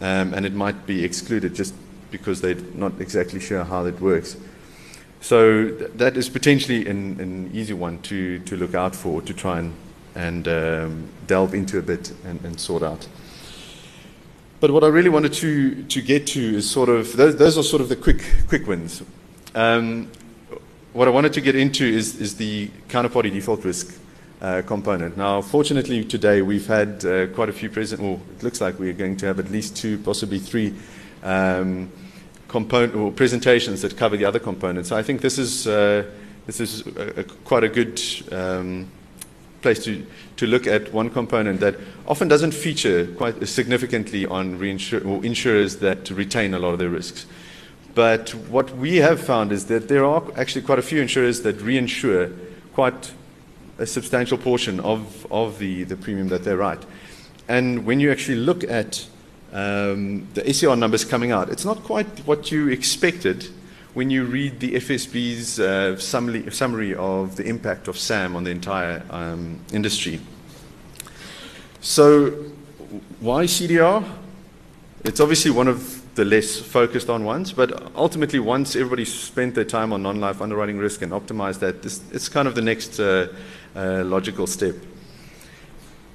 um, 0.00 0.34
and 0.34 0.44
it 0.44 0.52
might 0.52 0.84
be 0.84 1.04
excluded 1.04 1.54
just 1.54 1.74
because 2.10 2.40
they're 2.40 2.56
not 2.74 3.00
exactly 3.00 3.38
sure 3.38 3.62
how 3.64 3.84
it 3.86 4.00
works. 4.00 4.36
So 5.20 5.70
th- 5.70 5.90
that 5.94 6.16
is 6.16 6.28
potentially 6.28 6.86
an, 6.86 7.20
an, 7.20 7.50
easy 7.54 7.72
one 7.72 8.00
to, 8.02 8.38
to 8.40 8.56
look 8.56 8.74
out 8.74 8.94
for, 8.94 9.22
to 9.22 9.34
try 9.34 9.58
and, 9.60 9.74
and 10.14 10.48
um, 10.48 11.08
delve 11.26 11.54
into 11.54 11.78
a 11.78 11.82
bit 11.82 12.12
and, 12.24 12.44
and, 12.44 12.60
sort 12.60 12.82
out. 12.82 13.08
But 14.60 14.70
what 14.70 14.84
I 14.84 14.88
really 14.88 15.08
wanted 15.08 15.32
to, 15.34 15.82
to 15.84 16.02
get 16.02 16.26
to 16.28 16.56
is 16.56 16.70
sort 16.70 16.88
of, 16.88 17.16
those, 17.16 17.36
those 17.36 17.58
are 17.58 17.62
sort 17.62 17.82
of 17.82 17.88
the 17.88 17.96
quick, 17.96 18.24
quick 18.48 18.66
wins. 18.66 19.02
Um, 19.54 20.10
what 20.96 21.06
I 21.06 21.10
wanted 21.10 21.34
to 21.34 21.42
get 21.42 21.54
into 21.54 21.84
is, 21.84 22.18
is 22.22 22.36
the 22.36 22.68
counterparty 22.88 23.30
default 23.30 23.62
risk 23.66 24.00
uh, 24.40 24.62
component. 24.66 25.14
Now, 25.18 25.42
fortunately, 25.42 26.02
today 26.02 26.40
we've 26.40 26.66
had 26.66 27.04
uh, 27.04 27.26
quite 27.26 27.50
a 27.50 27.52
few 27.52 27.68
present. 27.68 28.00
Well, 28.00 28.18
it 28.34 28.42
looks 28.42 28.62
like 28.62 28.78
we're 28.78 28.94
going 28.94 29.18
to 29.18 29.26
have 29.26 29.38
at 29.38 29.50
least 29.50 29.76
two, 29.76 29.98
possibly 29.98 30.38
three 30.38 30.74
um, 31.22 31.92
component 32.48 33.14
presentations 33.14 33.82
that 33.82 33.98
cover 33.98 34.16
the 34.16 34.24
other 34.24 34.38
components. 34.38 34.88
So 34.88 34.96
I 34.96 35.02
think 35.02 35.20
this 35.20 35.36
is 35.36 35.66
uh, 35.66 36.04
this 36.46 36.60
is 36.60 36.86
a, 36.86 37.20
a, 37.20 37.24
quite 37.24 37.64
a 37.64 37.68
good 37.68 38.00
um, 38.32 38.88
place 39.60 39.84
to 39.84 40.02
to 40.36 40.46
look 40.46 40.66
at 40.66 40.94
one 40.94 41.10
component 41.10 41.60
that 41.60 41.74
often 42.06 42.26
doesn't 42.26 42.52
feature 42.52 43.06
quite 43.18 43.46
significantly 43.46 44.24
on 44.24 44.58
reinsur- 44.58 45.04
or 45.04 45.22
insurers 45.22 45.76
that 45.80 46.08
retain 46.08 46.54
a 46.54 46.58
lot 46.58 46.72
of 46.72 46.78
their 46.78 46.88
risks. 46.88 47.26
But 47.96 48.34
what 48.50 48.76
we 48.76 48.96
have 48.96 49.22
found 49.22 49.52
is 49.52 49.66
that 49.66 49.88
there 49.88 50.04
are 50.04 50.22
actually 50.36 50.60
quite 50.60 50.78
a 50.78 50.82
few 50.82 51.00
insurers 51.00 51.40
that 51.40 51.56
reinsure 51.60 52.30
quite 52.74 53.14
a 53.78 53.86
substantial 53.86 54.36
portion 54.36 54.80
of, 54.80 55.26
of 55.32 55.58
the, 55.58 55.84
the 55.84 55.96
premium 55.96 56.28
that 56.28 56.44
they 56.44 56.54
write. 56.54 56.84
And 57.48 57.86
when 57.86 57.98
you 57.98 58.12
actually 58.12 58.36
look 58.36 58.64
at 58.64 59.06
um, 59.50 60.28
the 60.34 60.52
SCR 60.52 60.76
numbers 60.76 61.06
coming 61.06 61.32
out, 61.32 61.48
it's 61.48 61.64
not 61.64 61.84
quite 61.84 62.06
what 62.26 62.52
you 62.52 62.68
expected 62.68 63.48
when 63.94 64.10
you 64.10 64.24
read 64.24 64.60
the 64.60 64.74
FSB's 64.74 65.58
uh, 65.58 65.98
summary, 65.98 66.50
summary, 66.50 66.94
of 66.94 67.36
the 67.36 67.44
impact 67.46 67.88
of 67.88 67.96
SAM 67.96 68.36
on 68.36 68.44
the 68.44 68.50
entire 68.50 69.02
um, 69.08 69.58
industry. 69.72 70.20
So, 71.80 72.28
why 73.20 73.44
CDR? 73.44 74.04
It's 75.02 75.18
obviously 75.18 75.50
one 75.50 75.66
of 75.66 75.95
the 76.16 76.24
less 76.24 76.58
focused 76.58 77.08
on 77.08 77.24
ones. 77.24 77.52
But 77.52 77.94
ultimately, 77.94 78.40
once 78.40 78.74
everybody's 78.74 79.12
spent 79.12 79.54
their 79.54 79.64
time 79.64 79.92
on 79.92 80.02
non 80.02 80.20
life 80.20 80.42
underwriting 80.42 80.78
risk 80.78 81.02
and 81.02 81.12
optimized 81.12 81.60
that, 81.60 81.82
this, 81.82 82.00
it's 82.10 82.28
kind 82.28 82.48
of 82.48 82.54
the 82.54 82.62
next 82.62 82.98
uh, 82.98 83.28
uh, 83.76 84.02
logical 84.04 84.46
step. 84.46 84.74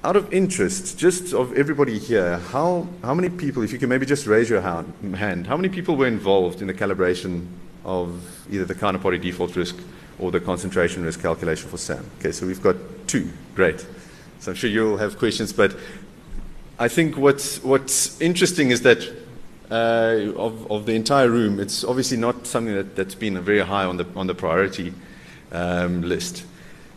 Out 0.04 0.16
of 0.16 0.32
interest, 0.32 0.98
just 0.98 1.32
of 1.32 1.56
everybody 1.56 1.96
here, 1.96 2.38
how, 2.50 2.88
how 3.02 3.14
many 3.14 3.28
people, 3.28 3.62
if 3.62 3.72
you 3.72 3.78
can 3.78 3.88
maybe 3.88 4.04
just 4.04 4.26
raise 4.26 4.50
your 4.50 4.60
hand, 4.60 5.46
how 5.46 5.56
many 5.56 5.68
people 5.68 5.96
were 5.96 6.08
involved 6.08 6.60
in 6.60 6.66
the 6.66 6.74
calibration 6.74 7.46
of 7.84 8.20
either 8.50 8.64
the 8.64 8.74
counterparty 8.74 9.20
default 9.20 9.54
risk 9.54 9.76
or 10.18 10.32
the 10.32 10.40
concentration 10.40 11.04
risk 11.04 11.22
calculation 11.22 11.70
for 11.70 11.76
SAM? 11.76 12.04
Okay, 12.18 12.32
so 12.32 12.46
we've 12.48 12.62
got 12.62 12.74
two. 13.06 13.30
Great. 13.54 13.86
So 14.40 14.50
I'm 14.50 14.56
sure 14.56 14.68
you'll 14.68 14.96
have 14.96 15.18
questions, 15.18 15.52
but 15.52 15.76
I 16.80 16.88
think 16.88 17.16
what's, 17.16 17.62
what's 17.62 18.20
interesting 18.20 18.72
is 18.72 18.82
that 18.82 19.21
uh, 19.72 20.32
of, 20.36 20.70
of 20.70 20.84
the 20.84 20.92
entire 20.92 21.30
room, 21.30 21.58
it's 21.58 21.82
obviously 21.82 22.18
not 22.18 22.46
something 22.46 22.74
that, 22.74 22.94
that's 22.94 23.14
been 23.14 23.40
very 23.40 23.60
high 23.60 23.84
on 23.84 23.96
the, 23.96 24.06
on 24.14 24.26
the 24.26 24.34
priority 24.34 24.92
um, 25.50 26.02
list. 26.02 26.44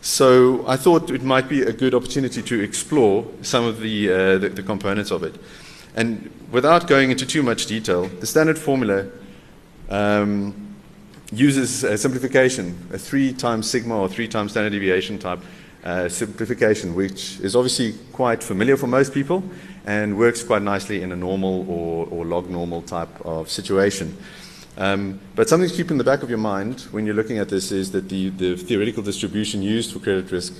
So 0.02 0.68
I 0.68 0.76
thought 0.76 1.10
it 1.10 1.24
might 1.24 1.48
be 1.48 1.62
a 1.62 1.72
good 1.72 1.96
opportunity 1.96 2.42
to 2.42 2.62
explore 2.62 3.26
some 3.42 3.64
of 3.64 3.80
the, 3.80 4.12
uh, 4.12 4.38
the, 4.40 4.50
the, 4.50 4.62
components 4.62 5.10
of 5.10 5.24
it. 5.24 5.36
And 5.96 6.30
without 6.52 6.88
going 6.88 7.12
into 7.12 7.26
too 7.26 7.42
much 7.42 7.66
detail, 7.66 8.08
the 8.08 8.28
standard 8.28 8.60
formula 8.60 9.08
um, 9.90 10.76
uses 11.32 11.86
a 11.86 11.98
simplification, 11.98 12.90
a 12.92 12.98
three 12.98 13.32
times 13.32 13.70
sigma 13.70 13.98
or 13.98 14.10
three 14.10 14.28
times 14.28 14.52
standard 14.52 14.72
deviation 14.72 15.18
type 15.18 15.40
uh, 15.86 16.10
simplification, 16.10 16.94
which 16.94 17.40
is 17.40 17.56
obviously 17.56 17.96
quite 18.12 18.44
familiar 18.44 18.76
for 18.76 18.88
most 18.88 19.14
people 19.14 19.44
and 19.86 20.18
works 20.18 20.44
quite 20.44 20.62
nicely 20.62 21.02
in 21.02 21.12
a 21.12 21.16
normal 21.16 21.70
or, 21.70 22.08
or 22.08 22.26
log 22.26 22.50
normal 22.50 22.82
type 22.82 23.10
of 23.26 23.50
situation. 23.50 24.18
Um, 24.78 25.20
but 25.36 25.48
something 25.48 25.70
to 25.70 25.76
keep 25.76 25.92
in 25.92 25.98
the 25.98 26.04
back 26.04 26.22
of 26.22 26.30
your 26.30 26.40
mind 26.40 26.82
when 26.92 27.06
you're 27.06 27.16
looking 27.16 27.38
at 27.38 27.48
this 27.50 27.72
is 27.72 27.92
that 27.92 28.10
the, 28.10 28.30
the 28.30 28.58
theoretical 28.58 29.04
distribution 29.04 29.62
used 29.62 29.94
for 29.94 30.00
credit 30.00 30.32
risk 30.32 30.54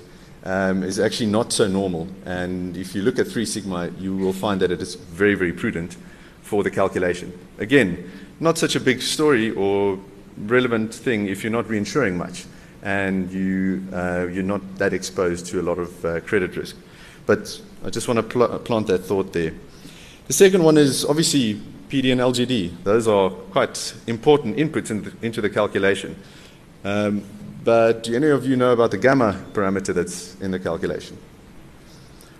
um, 0.46 0.84
is 0.84 1.00
actually 1.00 1.26
not 1.26 1.52
so 1.52 1.68
normal. 1.68 2.08
And 2.26 2.78
if 2.78 2.96
you 2.96 3.02
look 3.02 3.20
at 3.20 3.28
3 3.28 3.46
sigma, 3.46 3.90
you 4.00 4.16
will 4.16 4.32
find 4.32 4.62
that 4.62 4.72
it 4.72 4.82
is 4.82 4.96
very, 4.96 5.36
very 5.36 5.52
prudent 5.52 5.98
for 6.44 6.64
the 6.64 6.72
calculation. 6.72 7.38
Again, 7.58 8.10
not 8.40 8.58
such 8.58 8.76
a 8.76 8.80
big 8.80 9.02
story 9.02 9.52
or 9.52 10.00
relevant 10.38 10.94
thing 10.94 11.28
if 11.28 11.44
you're 11.44 11.52
not 11.52 11.66
reinsuring 11.66 12.16
much 12.16 12.46
and 12.84 13.32
you, 13.32 13.84
uh, 13.92 14.28
you're 14.32 14.44
not 14.44 14.62
that 14.78 14.94
exposed 14.94 15.48
to 15.48 15.60
a 15.60 15.64
lot 15.64 15.80
of 15.80 16.06
uh, 16.06 16.20
credit 16.22 16.56
risk. 16.56 16.78
But 17.26 17.60
I 17.86 17.92
just 17.92 18.08
want 18.08 18.18
to 18.18 18.24
pl- 18.24 18.60
plant 18.60 18.88
that 18.88 19.06
thought 19.06 19.32
there. 19.32 19.54
The 20.26 20.34
second 20.34 20.64
one 20.64 20.76
is 20.76 21.06
obviously 21.06 21.62
PD 21.88 22.12
and 22.12 22.20
LGD. 22.20 22.84
Those 22.84 23.08
are 23.08 23.30
quite 23.30 23.94
important 24.08 24.58
inputs 24.58 24.90
in 24.90 25.04
the, 25.04 25.14
into 25.22 25.40
the 25.40 25.52
calculation. 25.52 26.16
Um, 26.84 27.24
but 27.64 28.04
do 28.04 28.16
any 28.16 28.28
of 28.30 28.44
you 28.44 28.56
know 28.56 28.74
about 28.74 28.90
the 28.90 28.98
gamma 28.98 29.40
parameter 29.54 29.94
that's 29.94 30.36
in 30.42 30.50
the 30.50 30.60
calculation? 30.60 31.16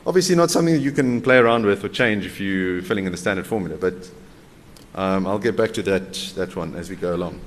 Obviously, 0.08 0.36
not 0.36 0.50
something 0.50 0.74
that 0.74 0.82
you 0.82 0.92
can 0.92 1.22
play 1.22 1.38
around 1.38 1.64
with 1.64 1.84
or 1.84 1.90
change 1.90 2.26
if 2.26 2.40
you're 2.40 2.82
filling 2.82 3.06
in 3.06 3.12
the 3.12 3.18
standard 3.18 3.46
formula, 3.46 3.78
but 3.78 4.10
um, 4.96 5.28
I'll 5.28 5.38
get 5.38 5.56
back 5.56 5.74
to 5.74 5.84
that, 5.84 6.14
that 6.36 6.56
one 6.56 6.74
as 6.76 6.90
we 6.90 6.96
go 6.96 7.16
along. 7.16 7.40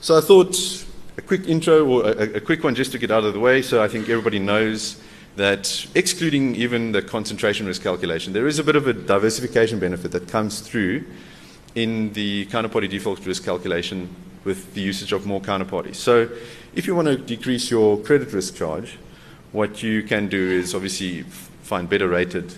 So 0.00 0.16
I 0.16 0.20
thought 0.20 0.86
a 1.18 1.22
quick 1.22 1.48
intro 1.48 1.84
or 1.84 2.04
a, 2.04 2.34
a 2.34 2.40
quick 2.40 2.62
one 2.62 2.76
just 2.76 2.92
to 2.92 2.98
get 2.98 3.10
out 3.10 3.24
of 3.24 3.32
the 3.32 3.40
way 3.40 3.60
so 3.60 3.82
I 3.82 3.88
think 3.88 4.08
everybody 4.08 4.38
knows 4.38 5.00
that 5.36 5.86
excluding 5.94 6.54
even 6.56 6.92
the 6.92 7.02
concentration 7.02 7.66
risk 7.66 7.82
calculation, 7.82 8.32
there 8.32 8.46
is 8.46 8.58
a 8.58 8.64
bit 8.64 8.76
of 8.76 8.86
a 8.86 8.92
diversification 8.92 9.78
benefit 9.78 10.12
that 10.12 10.28
comes 10.28 10.60
through 10.60 11.04
in 11.74 12.12
the 12.12 12.46
counterparty 12.46 12.88
default 12.88 13.24
risk 13.24 13.44
calculation 13.44 14.14
with 14.44 14.74
the 14.74 14.80
usage 14.80 15.12
of 15.12 15.26
more 15.26 15.40
counterparties. 15.40 15.96
So 15.96 16.28
if 16.74 16.86
you 16.86 16.94
want 16.94 17.08
to 17.08 17.16
decrease 17.16 17.70
your 17.70 17.98
credit 17.98 18.32
risk 18.32 18.56
charge, 18.56 18.98
what 19.52 19.82
you 19.82 20.02
can 20.02 20.28
do 20.28 20.50
is 20.50 20.74
obviously 20.74 21.22
find 21.62 21.88
better 21.88 22.08
rated 22.08 22.52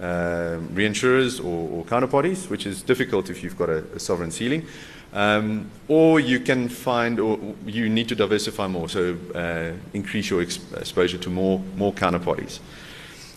uh, 0.00 0.58
reinsurers 0.72 1.42
or, 1.44 1.70
or, 1.70 1.84
counterparties, 1.84 2.50
which 2.50 2.66
is 2.66 2.82
difficult 2.82 3.30
if 3.30 3.42
you've 3.42 3.56
got 3.56 3.68
a, 3.68 3.84
a 3.94 4.00
sovereign 4.00 4.30
ceiling. 4.30 4.66
Um, 5.14 5.70
or 5.86 6.18
you 6.18 6.40
can 6.40 6.68
find, 6.68 7.20
or 7.20 7.38
you 7.64 7.88
need 7.88 8.08
to 8.08 8.16
diversify 8.16 8.66
more, 8.66 8.88
so 8.88 9.16
uh, 9.34 9.70
increase 9.92 10.28
your 10.28 10.42
exposure 10.42 11.18
to 11.18 11.30
more, 11.30 11.60
more 11.76 11.92
counterparties. 11.92 12.58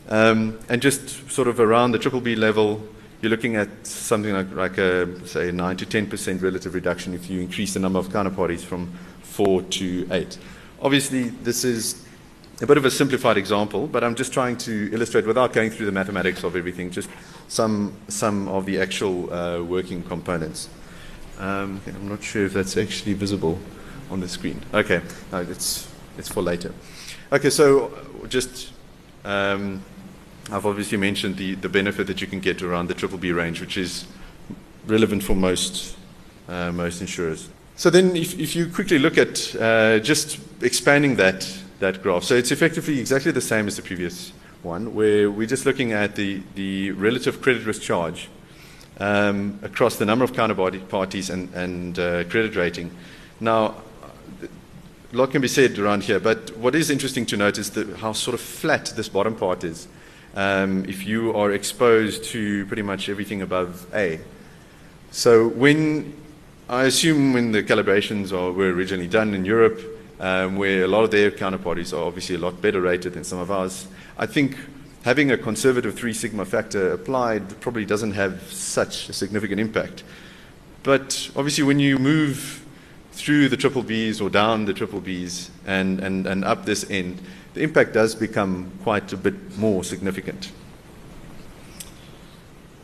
Um, 0.10 0.58
and 0.70 0.82
just 0.82 1.30
sort 1.30 1.48
of 1.48 1.60
around 1.60 1.92
the 1.92 2.00
triple 2.00 2.20
B 2.20 2.36
level, 2.36 2.82
you're 3.22 3.30
looking 3.30 3.58
at 3.58 3.70
something 3.86 4.34
like, 4.34 4.52
like 4.56 4.78
a, 4.80 5.28
say, 5.28 5.52
9 5.52 5.78
to 5.78 5.86
10% 5.86 6.42
relative 6.42 6.74
reduction 6.74 7.14
if 7.14 7.30
you 7.30 7.42
increase 7.42 7.76
the 7.76 7.80
number 7.80 8.00
of 8.00 8.10
counterparties 8.10 8.62
from 8.62 8.92
4 9.22 9.62
to 9.62 10.08
8. 10.10 10.38
Obviously, 10.82 11.30
this 11.30 11.64
is 11.64 12.06
a 12.62 12.66
bit 12.66 12.78
of 12.78 12.86
a 12.86 12.92
simplified 12.92 13.38
example, 13.38 13.86
but 13.86 14.04
I'm 14.04 14.16
just 14.16 14.34
trying 14.34 14.58
to 14.58 14.92
illustrate 14.92 15.28
without 15.28 15.54
going 15.54 15.70
through 15.70 15.86
the 15.86 15.92
mathematics 15.92 16.44
of 16.44 16.56
everything, 16.56 16.90
just 16.90 17.10
some, 17.50 17.94
some 18.08 18.48
of 18.48 18.66
the 18.66 18.82
actual 18.82 19.32
uh, 19.32 19.62
working 19.62 20.02
components. 20.02 20.70
Um, 21.40 21.82
I'm 21.86 22.10
not 22.10 22.24
sure 22.24 22.46
if 22.46 22.54
that's 22.54 22.78
actually 22.78 23.14
visible 23.14 23.60
on 24.10 24.20
the 24.20 24.28
screen. 24.28 24.62
Okay, 24.74 25.02
no, 25.32 25.40
it's, 25.42 25.88
it's 26.18 26.30
for 26.30 26.42
later. 26.42 26.74
Okay, 27.32 27.50
so 27.50 27.92
just 28.28 28.72
um, 29.24 29.84
I've 30.52 30.66
obviously 30.66 30.98
mentioned 30.98 31.38
the, 31.38 31.56
the 31.56 31.70
benefit 31.70 32.08
that 32.08 32.22
you 32.22 32.28
can 32.28 32.40
get 32.40 32.62
around 32.62 32.88
the 32.88 32.94
triple 32.94 33.18
B 33.18 33.32
range, 33.32 33.60
which 33.60 33.78
is 33.78 34.06
relevant 34.86 35.24
for 35.24 35.36
most, 35.36 35.98
uh, 36.48 36.72
most 36.72 37.02
insurers. 37.02 37.50
So 37.76 37.90
then 37.90 38.16
if, 38.16 38.40
if 38.40 38.56
you 38.56 38.68
quickly 38.68 38.98
look 38.98 39.18
at 39.18 39.56
uh, 39.56 40.00
just 40.00 40.40
expanding 40.62 41.18
that, 41.18 41.48
that 41.80 42.02
graph, 42.02 42.24
so 42.24 42.34
it's 42.34 42.52
effectively 42.52 43.00
exactly 43.00 43.32
the 43.32 43.42
same 43.42 43.68
as 43.68 43.76
the 43.76 43.84
previous 43.84 44.32
one, 44.64 44.96
where 44.96 45.30
we're 45.30 45.48
just 45.48 45.66
looking 45.66 45.92
at 45.92 46.16
the, 46.16 46.42
the 46.56 46.92
relative 46.92 47.42
credit 47.42 47.66
risk 47.66 47.82
charge 47.82 48.30
um, 49.00 49.60
across 49.64 49.98
the 49.98 50.06
number 50.06 50.24
of 50.24 50.34
counterparties 50.34 51.30
and, 51.30 51.54
and 51.54 52.00
uh, 52.00 52.24
credit 52.26 52.56
rating. 52.56 52.92
Now, 53.40 53.76
a 54.42 55.16
lot 55.16 55.32
can 55.32 55.42
be 55.42 55.48
said 55.48 55.78
around 55.80 56.04
here, 56.04 56.20
but 56.20 56.56
what 56.58 56.76
is 56.76 56.90
interesting 56.90 57.26
to 57.28 57.38
note 57.38 57.58
is 57.58 57.70
the, 57.72 57.96
how 57.98 58.12
sort 58.12 58.34
of 58.34 58.42
flat 58.42 58.94
this 58.96 59.10
bottom 59.10 59.36
part 59.36 59.64
is. 59.64 59.88
Um, 60.36 60.86
if 60.86 61.06
you 61.06 61.34
are 61.36 61.52
exposed 61.52 62.26
to 62.26 62.66
pretty 62.66 62.82
much 62.82 63.10
everything 63.10 63.42
above 63.42 63.88
A. 63.94 64.20
So 65.12 65.48
when 65.48 66.14
I 66.70 66.84
assume 66.84 67.34
when 67.34 67.54
the 67.54 67.64
calibrations 67.64 68.32
are, 68.34 68.52
were 68.52 68.72
originally 68.72 69.08
done 69.08 69.34
in 69.34 69.46
Europe, 69.46 69.82
um, 70.20 70.58
where 70.58 70.84
a 70.84 70.88
lot 70.88 71.04
of 71.04 71.12
their 71.12 71.32
counterparties 71.32 71.98
are 71.98 72.04
obviously 72.04 72.36
a 72.36 72.40
lot 72.40 72.62
better 72.62 72.82
rated 72.82 73.14
than 73.14 73.24
some 73.24 73.40
of 73.40 73.50
ours, 73.50 73.88
I 74.18 74.26
think 74.26 74.58
having 75.08 75.32
a 75.32 75.38
conservative 75.38 75.96
three 75.96 76.12
sigma 76.12 76.44
factor 76.44 76.92
applied 76.92 77.62
probably 77.62 77.86
doesn't 77.86 78.12
have 78.12 78.52
such 78.52 79.08
a 79.08 79.14
significant 79.14 79.58
impact. 79.58 80.04
But 80.84 81.32
obviously, 81.34 81.64
when 81.64 81.80
you 81.80 81.98
move 81.98 82.66
through 83.14 83.48
the 83.48 83.56
triple 83.56 83.86
Bs 83.86 84.22
or 84.22 84.30
down 84.30 84.66
the 84.66 84.74
triple 84.74 85.00
Bs 85.00 85.50
and, 85.66 86.02
and, 86.02 86.28
and 86.28 86.44
up 86.44 86.66
this 86.66 86.92
end, 86.92 87.22
the 87.54 87.62
impact 87.62 87.94
does 87.94 88.16
become 88.16 88.70
quite 88.84 89.14
a 89.14 89.16
bit 89.16 89.58
more 89.58 89.82
significant. 89.86 90.52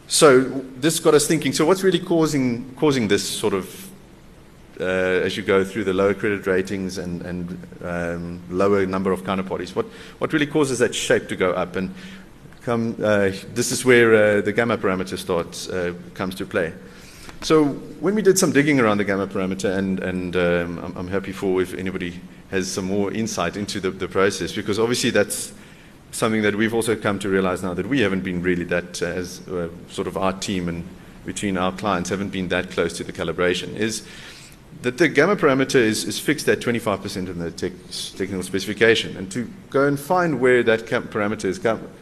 So 0.08 0.44
this 0.78 1.02
got 1.02 1.16
us 1.16 1.28
thinking. 1.28 1.52
So 1.52 1.66
what's 1.66 1.84
really 1.84 2.00
causing 2.00 2.74
causing 2.76 3.10
this 3.10 3.28
sort 3.28 3.54
of 3.54 3.92
uh, 4.80 4.84
as 5.24 5.38
you 5.38 5.44
go 5.44 5.64
through 5.64 5.84
the 5.84 5.94
lower 5.94 6.14
credit 6.14 6.46
ratings 6.48 6.98
and, 6.98 7.22
and 7.22 7.68
um, 7.84 8.42
lower 8.50 8.86
number 8.86 9.12
of 9.12 9.24
counterparties? 9.24 9.76
What 9.76 9.86
what 10.20 10.34
really 10.34 10.48
causes 10.48 10.80
that 10.80 10.96
shape 10.96 11.28
to 11.30 11.36
go 11.36 11.52
up? 11.52 11.76
And 11.76 11.94
come, 12.64 12.96
uh, 13.04 13.32
this 13.54 13.72
is 13.72 13.86
where 13.86 14.14
uh, 14.16 14.42
the 14.42 14.54
gamma 14.54 14.78
parameter 14.78 15.18
starts 15.18 15.70
uh, 15.70 15.94
comes 16.14 16.36
to 16.36 16.46
play. 16.46 16.74
So 17.42 17.66
when 18.00 18.16
we 18.16 18.22
did 18.22 18.40
some 18.40 18.54
digging 18.54 18.80
around 18.80 19.00
the 19.00 19.04
gamma 19.04 19.28
parameter, 19.28 19.78
and, 19.78 20.00
and 20.00 20.36
um, 20.36 20.80
I'm, 20.80 20.98
I'm, 20.98 21.08
happy 21.10 21.34
for 21.34 21.62
if 21.62 21.74
anybody 21.74 22.22
has 22.52 22.72
some 22.72 22.86
more 22.86 23.12
insight 23.12 23.58
into 23.58 23.82
the, 23.82 23.92
the, 23.92 24.08
process, 24.08 24.54
because 24.54 24.80
obviously 24.80 25.10
that's 25.10 25.52
something 26.12 26.42
that 26.44 26.56
we've 26.56 26.74
also 26.74 26.96
come 26.96 27.20
to 27.20 27.28
realize 27.28 27.62
now 27.62 27.74
that 27.74 27.88
we 27.88 28.00
haven't 28.00 28.24
been 28.24 28.42
really 28.42 28.64
that, 28.66 29.02
uh, 29.02 29.08
as 29.08 29.46
uh, 29.50 29.68
sort 29.90 30.08
of 30.08 30.16
our 30.16 30.32
team 30.32 30.70
and 30.70 30.86
between 31.26 31.58
our 31.58 31.74
clients 31.74 32.10
haven't 32.10 32.30
been 32.30 32.48
that 32.48 32.72
close 32.72 32.94
to 32.94 33.04
the 33.04 33.12
calibration, 33.12 33.76
is 33.76 34.08
that 34.84 34.98
the 34.98 35.08
gamma 35.08 35.36
parameter 35.38 35.76
is, 35.76 36.04
is 36.04 36.20
fixed 36.20 36.48
at 36.50 36.60
25% 36.60 37.16
in 37.16 37.40
the 37.40 37.52
tech, 37.52 37.72
technical 38.18 38.44
specification. 38.44 39.16
And 39.16 39.32
to 39.32 39.50
go 39.70 39.88
and 39.88 39.98
find 39.98 40.42
where 40.42 40.62
that 40.62 40.86
parameter 40.86 41.46
is, 41.46 41.58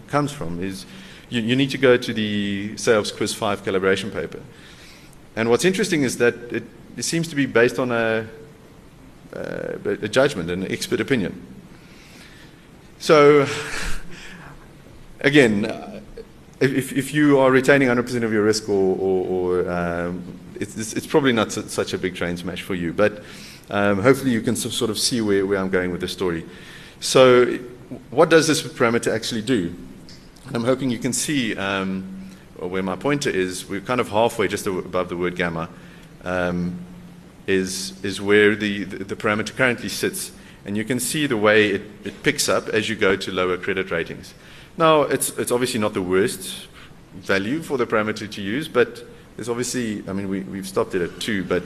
comes 0.07 0.31
from 0.31 0.63
is 0.63 0.87
you, 1.29 1.41
you 1.41 1.55
need 1.55 1.69
to 1.69 1.77
go 1.77 1.95
to 1.95 2.13
the 2.13 2.73
CEIOPS 2.73 3.13
QIS 3.13 3.35
5 3.35 3.63
calibration 3.63 4.11
paper. 4.11 4.41
And 5.35 5.49
what's 5.49 5.63
interesting 5.63 6.01
is 6.01 6.17
that 6.17 6.33
it, 6.51 6.63
it 6.97 7.03
seems 7.03 7.27
to 7.27 7.35
be 7.35 7.45
based 7.45 7.77
on 7.77 7.91
a, 7.91 8.27
uh, 9.35 9.77
a 9.85 10.07
judgment, 10.09 10.49
an 10.49 10.69
expert 10.71 10.99
opinion. 10.99 11.39
So, 12.97 13.45
again, 15.21 16.01
if, 16.59 16.93
if 16.93 17.13
you 17.13 17.37
are 17.37 17.51
retaining 17.51 17.89
100% 17.89 18.23
of 18.23 18.33
your 18.33 18.43
risk, 18.43 18.67
or, 18.69 18.97
or, 18.97 19.27
or 19.27 19.71
um, 19.71 20.40
it's, 20.61 20.93
it's, 20.93 21.07
probably 21.07 21.33
not 21.33 21.51
such 21.51 21.93
a 21.93 21.97
big 21.97 22.15
train 22.15 22.37
smash 22.37 22.61
for 22.61 22.75
you, 22.75 22.93
but 22.93 23.23
um, 23.69 24.01
hopefully 24.01 24.31
you 24.31 24.41
can 24.41 24.55
sort 24.55 24.89
of 24.89 24.97
see 24.97 25.21
where, 25.21 25.45
where 25.45 25.59
I'm 25.59 25.69
going 25.69 25.91
with 25.91 26.01
the 26.01 26.07
story. 26.07 26.45
So, 26.99 27.45
what 28.09 28.29
does 28.29 28.47
this 28.47 28.61
parameter 28.61 29.13
actually 29.13 29.41
do? 29.41 29.75
I'm 30.53 30.63
hoping 30.63 30.89
you 30.89 30.99
can 30.99 31.13
see. 31.13 31.55
Um, 31.57 32.21
where 32.67 32.83
my 32.83 32.95
pointer 32.95 33.29
is, 33.29 33.67
we're 33.67 33.81
kind 33.81 33.99
of 33.99 34.09
halfway 34.09 34.47
just 34.47 34.67
above 34.67 35.09
the 35.09 35.17
word 35.17 35.35
gamma, 35.35 35.69
um, 36.23 36.79
is, 37.47 37.93
is 38.03 38.21
where 38.21 38.55
the, 38.55 38.83
the, 38.83 39.03
the, 39.03 39.15
parameter 39.15 39.55
currently 39.55 39.89
sits. 39.89 40.31
And 40.63 40.77
you 40.77 40.83
can 40.83 40.99
see 40.99 41.25
the 41.25 41.37
way 41.37 41.69
it, 41.69 41.81
it 42.03 42.23
picks 42.23 42.47
up 42.47 42.69
as 42.69 42.87
you 42.87 42.95
go 42.95 43.15
to 43.15 43.31
lower 43.31 43.57
credit 43.57 43.89
ratings. 43.89 44.33
Now, 44.77 45.01
it's, 45.01 45.29
it's 45.37 45.51
obviously 45.51 45.79
not 45.79 45.93
the 45.93 46.01
worst 46.01 46.67
value 47.15 47.61
for 47.61 47.77
the 47.77 47.87
parameter 47.87 48.29
to 48.29 48.41
use, 48.41 48.67
but 48.67 49.03
there's 49.35 49.49
obviously, 49.49 50.03
I 50.07 50.13
mean, 50.13 50.29
we, 50.29 50.41
we've 50.41 50.67
stopped 50.67 50.95
it 50.95 51.01
at 51.01 51.19
two, 51.19 51.43
but 51.43 51.63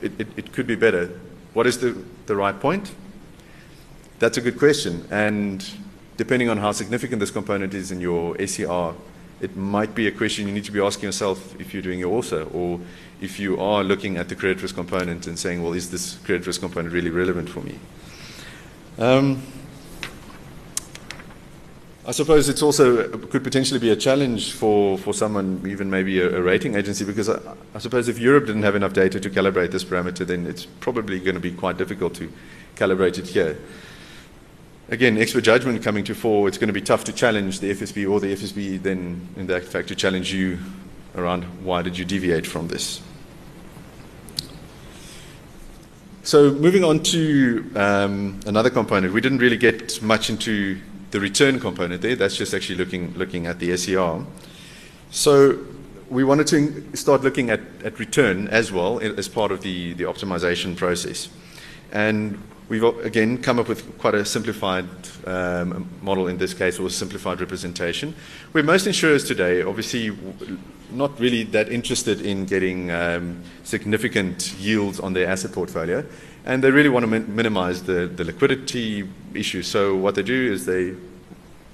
it, 0.00 0.12
it, 0.20 0.28
it 0.36 0.52
could 0.52 0.66
be 0.66 0.74
better. 0.76 1.18
What 1.54 1.66
is 1.66 1.78
the, 1.78 1.96
the 2.26 2.36
right 2.36 2.58
point? 2.58 2.94
That's 4.18 4.36
a 4.36 4.40
good 4.40 4.58
question. 4.58 5.06
And 5.10 5.68
depending 6.16 6.48
on 6.48 6.58
how 6.58 6.72
significant 6.72 7.20
this 7.20 7.30
component 7.30 7.74
is 7.74 7.90
in 7.90 8.00
your 8.00 8.36
SCR 8.44 8.94
it 9.40 9.56
might 9.56 9.94
be 9.94 10.06
a 10.06 10.10
question 10.10 10.48
you 10.48 10.54
need 10.54 10.64
to 10.64 10.72
be 10.72 10.80
asking 10.80 11.04
yourself 11.04 11.58
if 11.60 11.72
you're 11.72 11.82
doing 11.82 11.98
your 11.98 12.10
ORSA 12.10 12.52
or 12.52 12.80
if 13.20 13.38
you 13.38 13.60
are 13.60 13.84
looking 13.84 14.16
at 14.16 14.28
the 14.28 14.34
credit 14.34 14.60
risk 14.62 14.74
component 14.74 15.26
and 15.26 15.38
saying, 15.38 15.62
well, 15.62 15.72
is 15.72 15.90
this 15.90 16.16
credit 16.24 16.46
risk 16.46 16.60
component 16.60 16.92
really 16.92 17.10
relevant 17.10 17.48
for 17.48 17.60
me? 17.60 17.78
Um, 18.98 19.42
I 22.08 22.12
suppose 22.12 22.48
it's 22.48 22.62
also 22.62 23.06
could 23.06 23.44
potentially 23.44 23.78
be 23.78 23.90
a 23.90 23.96
challenge 23.96 24.52
for, 24.52 24.98
for 24.98 25.14
someone, 25.14 25.62
even 25.68 25.88
maybe 25.90 26.20
a, 26.20 26.38
a 26.38 26.42
rating 26.42 26.74
agency, 26.74 27.04
because 27.04 27.28
I, 27.28 27.38
I, 27.74 27.78
suppose 27.78 28.08
if 28.08 28.18
Europe 28.18 28.46
didn't 28.46 28.62
have 28.64 28.74
enough 28.74 28.94
data 28.94 29.20
to 29.20 29.30
calibrate 29.30 29.70
this 29.70 29.84
parameter, 29.84 30.26
then 30.26 30.46
it's 30.46 30.64
probably 30.64 31.20
going 31.20 31.34
to 31.34 31.40
be 31.40 31.52
quite 31.52 31.76
difficult 31.76 32.14
to 32.14 32.32
calibrate 32.76 33.18
it 33.18 33.28
here 33.28 33.58
again, 34.88 35.18
expert 35.18 35.42
judgment 35.42 35.82
coming 35.82 36.04
to 36.04 36.14
fore, 36.14 36.48
it's 36.48 36.58
going 36.58 36.68
to 36.68 36.74
be 36.74 36.80
tough 36.80 37.04
to 37.04 37.12
challenge 37.12 37.60
the 37.60 37.70
FSB 37.72 38.10
or 38.10 38.20
the 38.20 38.34
FSB 38.34 38.82
then, 38.82 39.28
in 39.36 39.46
that 39.46 39.64
fact, 39.64 39.88
to 39.88 39.94
challenge 39.94 40.32
you 40.32 40.58
around 41.14 41.44
why 41.64 41.82
did 41.82 41.98
you 41.98 42.04
deviate 42.04 42.46
from 42.46 42.68
this. 42.68 43.00
So 46.22 46.50
moving 46.50 46.84
on 46.84 47.02
to 47.04 47.70
um, 47.74 48.40
another 48.46 48.68
component, 48.70 49.14
we 49.14 49.20
didn't 49.20 49.38
really 49.38 49.56
get 49.56 50.02
much 50.02 50.28
into 50.28 50.78
the 51.10 51.20
return 51.20 51.60
component 51.60 52.02
there. 52.02 52.16
That's 52.16 52.36
just 52.36 52.54
actually 52.54 52.76
looking 52.76 53.14
looking 53.14 53.46
at 53.46 53.58
the 53.58 53.76
SCR. 53.76 54.24
So 55.10 55.58
we 56.10 56.24
wanted 56.24 56.46
to 56.48 56.96
start 56.96 57.22
looking 57.22 57.50
at, 57.50 57.60
at 57.84 57.98
return 57.98 58.48
as 58.48 58.72
well 58.72 58.98
as 59.00 59.28
part 59.28 59.52
of 59.52 59.60
the, 59.60 59.92
the 59.94 60.04
optimization 60.04 60.76
process. 60.76 61.28
And 61.92 62.42
We've 62.68 62.84
again 62.84 63.38
come 63.38 63.58
up 63.58 63.66
with 63.66 63.96
quite 63.96 64.14
a 64.14 64.26
simplified 64.26 64.84
um, 65.26 65.88
model 66.02 66.28
in 66.28 66.36
this 66.36 66.52
case, 66.52 66.78
or 66.78 66.88
a 66.88 66.90
simplified 66.90 67.40
representation. 67.40 68.14
Where 68.52 68.62
most 68.62 68.86
insurers 68.86 69.24
today, 69.24 69.62
obviously, 69.62 70.14
not 70.90 71.18
really 71.18 71.44
that 71.44 71.70
interested 71.70 72.20
in 72.20 72.44
getting 72.44 72.90
um, 72.90 73.42
significant 73.64 74.52
yields 74.58 75.00
on 75.00 75.14
their 75.14 75.28
asset 75.28 75.52
portfolio, 75.52 76.04
and 76.44 76.62
they 76.62 76.70
really 76.70 76.88
want 76.88 77.02
to 77.04 77.06
min- 77.06 77.34
minimize 77.34 77.82
the, 77.82 78.06
the 78.06 78.24
liquidity 78.24 79.08
issue. 79.34 79.62
So 79.62 79.96
what 79.96 80.14
they 80.14 80.22
do 80.22 80.52
is 80.52 80.64
they, 80.64 80.94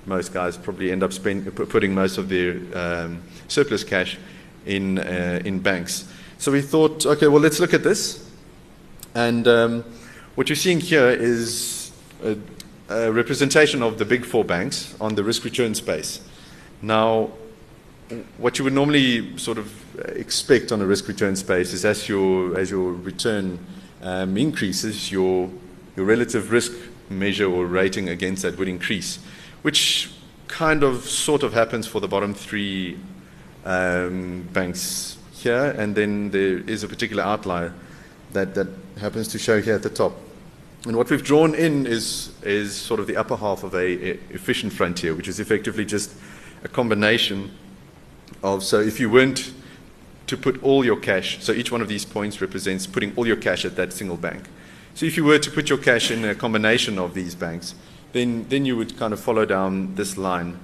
most 0.07 0.33
guys 0.33 0.57
probably 0.57 0.91
end 0.91 1.03
up 1.03 1.13
spend, 1.13 1.55
putting 1.55 1.95
most 1.95 2.19
of 2.19 2.29
their 2.29 2.57
um, 2.75 3.23
surplus 3.49 3.85
cash 3.85 4.19
in 4.67 4.99
uh, 4.99 5.41
in 5.45 5.61
banks. 5.61 6.09
So 6.39 6.53
we 6.53 6.61
thought, 6.63 7.07
okay, 7.07 7.29
well, 7.29 7.41
let's 7.41 7.61
look 7.61 7.75
at 7.75 7.83
this, 7.83 8.29
and 9.15 9.47
um, 9.47 9.85
what 10.35 10.49
you're 10.49 10.57
seeing 10.57 10.81
here 10.81 11.09
is 11.09 11.93
a, 12.23 12.37
a 12.89 13.13
representation 13.13 13.83
of 13.83 13.99
the 13.99 14.05
big 14.05 14.25
four 14.25 14.45
banks 14.45 14.95
on 15.01 15.15
the 15.15 15.23
risk 15.23 15.45
return 15.45 15.75
space. 15.75 16.21
Now, 16.83 17.31
what 18.37 18.59
you 18.59 18.65
would 18.65 18.73
normally 18.73 19.39
sort 19.39 19.59
of 19.59 19.73
expect 20.17 20.73
on 20.73 20.81
a 20.81 20.87
risk 20.87 21.09
return 21.09 21.37
space 21.37 21.73
is 21.73 21.85
as 21.85 22.09
your, 22.09 22.59
as 22.59 22.71
your 22.71 22.93
return 22.93 23.59
um, 24.05 24.37
increases, 24.37 25.11
your, 25.11 25.51
your 25.97 26.07
relative 26.07 26.53
risk 26.53 26.73
measure 27.11 27.51
or 27.51 27.67
rating 27.67 28.09
against 28.09 28.43
that 28.43 28.57
would 28.59 28.69
increase, 28.69 29.19
which 29.63 30.13
kind 30.47 30.85
of 30.85 31.05
sort 31.05 31.43
of 31.43 31.53
happens 31.53 31.87
for 31.87 32.01
the 32.01 32.07
bottom 32.07 32.35
three 32.35 32.99
um, 33.65 34.43
banks 34.53 35.17
here, 35.33 35.75
and 35.79 35.95
then 35.97 36.31
there 36.31 36.59
is 36.59 36.85
a 36.85 36.89
particular 36.89 37.23
outlier 37.23 37.73
that, 38.33 38.55
that 38.55 38.69
happens 39.01 39.27
to 39.29 39.39
show 39.39 39.61
here 39.61 39.75
at 39.75 39.83
the 39.83 39.91
top. 39.91 40.13
And 40.87 40.97
what 40.97 41.09
we've 41.09 41.25
drawn 41.25 41.55
in 41.55 41.87
is, 41.87 42.33
is 42.43 42.77
sort 42.77 43.01
of 43.01 43.07
the 43.07 43.17
upper 43.17 43.37
half 43.37 43.65
of 43.65 43.75
a, 43.75 43.79
a 43.79 44.11
efficient 44.31 44.73
frontier, 44.73 45.15
which 45.15 45.29
is 45.29 45.41
effectively 45.41 45.85
just 45.87 46.15
a 46.63 46.69
combination 46.69 47.51
of, 48.43 48.63
so 48.63 48.81
if 48.81 49.01
you 49.01 49.09
weren't 49.09 49.53
to 50.27 50.37
put 50.37 50.63
all 50.63 50.85
your 50.85 50.99
cash, 51.01 51.39
so 51.45 51.53
each 51.53 51.71
one 51.71 51.83
of 51.83 51.89
these 51.89 52.05
points 52.05 52.41
represents 52.41 52.87
putting 52.87 53.13
all 53.17 53.27
your 53.27 53.37
cash 53.37 53.65
at 53.65 53.77
that 53.77 53.93
single 53.93 54.17
bank. 54.17 54.45
So 54.95 55.07
if 55.07 55.17
you 55.17 55.25
were 55.25 55.39
to 55.39 55.51
put 55.51 55.69
your 55.69 55.79
cash 55.79 56.11
in 56.11 56.25
a 56.25 56.35
combination 56.35 56.99
of 56.99 57.15
these 57.15 57.35
banks, 57.35 57.75
then, 58.13 58.47
then 58.49 58.65
you 58.65 58.77
would 58.77 58.97
kind 58.97 59.13
of 59.13 59.21
follow 59.21 59.45
down 59.45 59.95
this 59.97 60.17
line. 60.17 60.59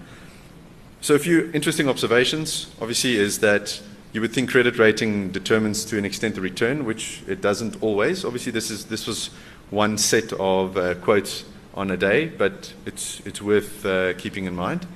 So 1.01 1.15
a 1.15 1.19
few 1.19 1.51
interesting 1.53 1.89
observations, 1.89 2.69
obviously, 2.81 3.17
is 3.17 3.41
that 3.41 3.83
you 4.13 4.21
would 4.21 4.33
think 4.33 4.51
credit 4.51 4.79
rating 4.79 5.31
determines 5.33 5.85
to 5.87 5.99
an 5.99 6.05
extent 6.05 6.35
the 6.35 6.41
return, 6.41 6.85
which 6.85 7.23
it 7.27 7.41
doesn't 7.41 7.83
always. 7.83 8.25
Obviously, 8.25 8.53
this, 8.53 8.71
is, 8.71 8.85
this 8.87 9.07
was 9.07 9.31
one 9.71 9.99
set 9.99 10.33
of 10.35 10.77
uh, 10.77 10.95
quotes 10.97 11.45
on 11.75 11.91
a 11.91 11.97
day, 11.97 12.27
but 12.27 12.73
it's, 12.87 13.21
it's 13.27 13.41
worth 13.41 13.85
uh, 13.85 14.15
keeping 14.15 14.47
in 14.47 14.55
mind. 14.55 14.87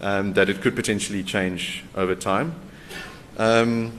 um, 0.00 0.34
that 0.34 0.48
it 0.48 0.60
could 0.60 0.76
potentially 0.76 1.22
change 1.22 1.84
over 1.94 2.14
time. 2.14 2.54
Um, 3.36 3.92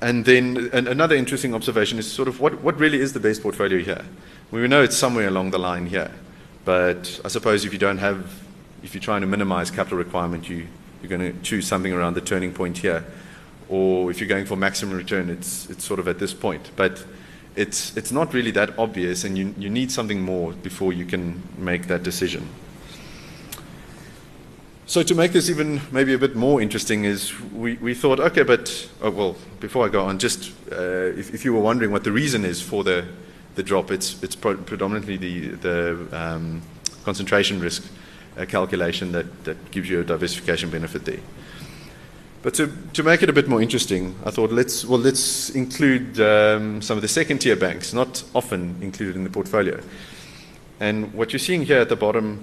and 0.00 0.24
then 0.24 0.70
an, 0.72 0.86
another 0.86 1.16
interesting 1.16 1.54
observation 1.54 1.98
is 1.98 2.10
sort 2.10 2.28
of 2.28 2.40
what, 2.40 2.60
what 2.62 2.78
really 2.78 3.00
is 3.00 3.12
the 3.12 3.20
best 3.20 3.42
portfolio 3.42 3.78
here? 3.78 4.04
We 4.50 4.66
know 4.68 4.82
it's 4.82 4.96
somewhere 4.96 5.28
along 5.28 5.50
the 5.50 5.58
line 5.58 5.86
here, 5.86 6.10
but 6.64 7.20
I 7.24 7.28
suppose 7.28 7.64
if 7.64 7.72
you 7.72 7.78
don't 7.78 7.98
have, 7.98 8.30
if 8.82 8.94
you're 8.94 9.02
trying 9.02 9.22
to 9.22 9.26
minimize 9.26 9.70
capital 9.70 9.98
requirement, 9.98 10.48
you, 10.48 10.66
you're 11.02 11.08
going 11.08 11.32
to 11.32 11.42
choose 11.42 11.66
something 11.66 11.92
around 11.92 12.14
the 12.14 12.20
turning 12.20 12.52
point 12.52 12.78
here. 12.78 13.04
Or 13.68 14.10
if 14.10 14.20
you're 14.20 14.28
going 14.28 14.44
for 14.44 14.56
maximum 14.56 14.96
return, 14.96 15.30
it's, 15.30 15.68
it's 15.70 15.84
sort 15.84 15.98
of 15.98 16.06
at 16.06 16.18
this 16.18 16.34
point. 16.34 16.70
But 16.76 17.04
it's, 17.56 17.96
it's 17.96 18.12
not 18.12 18.34
really 18.34 18.50
that 18.52 18.78
obvious, 18.78 19.24
and 19.24 19.38
you, 19.38 19.54
you 19.56 19.70
need 19.70 19.90
something 19.90 20.20
more 20.20 20.52
before 20.52 20.92
you 20.92 21.06
can 21.06 21.42
make 21.56 21.86
that 21.86 22.02
decision. 22.02 22.48
So 24.86 25.02
to 25.02 25.14
make 25.14 25.32
this 25.32 25.48
even 25.48 25.80
maybe 25.92 26.12
a 26.12 26.18
bit 26.18 26.36
more 26.36 26.60
interesting 26.60 27.04
is 27.04 27.32
we, 27.52 27.74
we 27.76 27.94
thought, 27.94 28.20
okay, 28.20 28.42
but, 28.42 28.86
oh, 29.00 29.10
well, 29.10 29.36
before 29.58 29.86
I 29.86 29.88
go 29.88 30.04
on, 30.04 30.18
just 30.18 30.52
uh, 30.70 30.76
if, 31.16 31.32
if 31.32 31.42
you 31.42 31.54
were 31.54 31.60
wondering 31.60 31.90
what 31.90 32.04
the 32.04 32.12
reason 32.12 32.44
is 32.44 32.60
for 32.60 32.84
the, 32.84 33.06
the 33.54 33.62
drop, 33.62 33.90
it's, 33.90 34.22
it's 34.22 34.36
pro- 34.36 34.58
predominantly 34.58 35.16
the, 35.16 35.48
the 35.56 36.08
um, 36.12 36.60
concentration 37.02 37.60
risk 37.60 37.86
uh, 38.36 38.44
calculation 38.44 39.12
that, 39.12 39.44
that 39.44 39.70
gives 39.70 39.88
you 39.88 40.00
a 40.00 40.04
diversification 40.04 40.68
benefit 40.68 41.06
there. 41.06 41.20
But 42.42 42.52
to, 42.54 42.70
to 42.92 43.02
make 43.02 43.22
it 43.22 43.30
a 43.30 43.32
bit 43.32 43.48
more 43.48 43.62
interesting, 43.62 44.14
I 44.26 44.30
thought 44.30 44.52
let's, 44.52 44.84
well, 44.84 45.00
let's 45.00 45.48
include 45.48 46.20
um, 46.20 46.82
some 46.82 46.98
of 46.98 47.02
the 47.02 47.08
second 47.08 47.38
tier 47.38 47.56
banks, 47.56 47.94
not 47.94 48.22
often 48.34 48.76
included 48.82 49.16
in 49.16 49.24
the 49.24 49.30
portfolio. 49.30 49.80
And 50.78 51.14
what 51.14 51.32
you're 51.32 51.40
seeing 51.40 51.64
here 51.64 51.78
at 51.78 51.88
the 51.88 51.96
bottom 51.96 52.42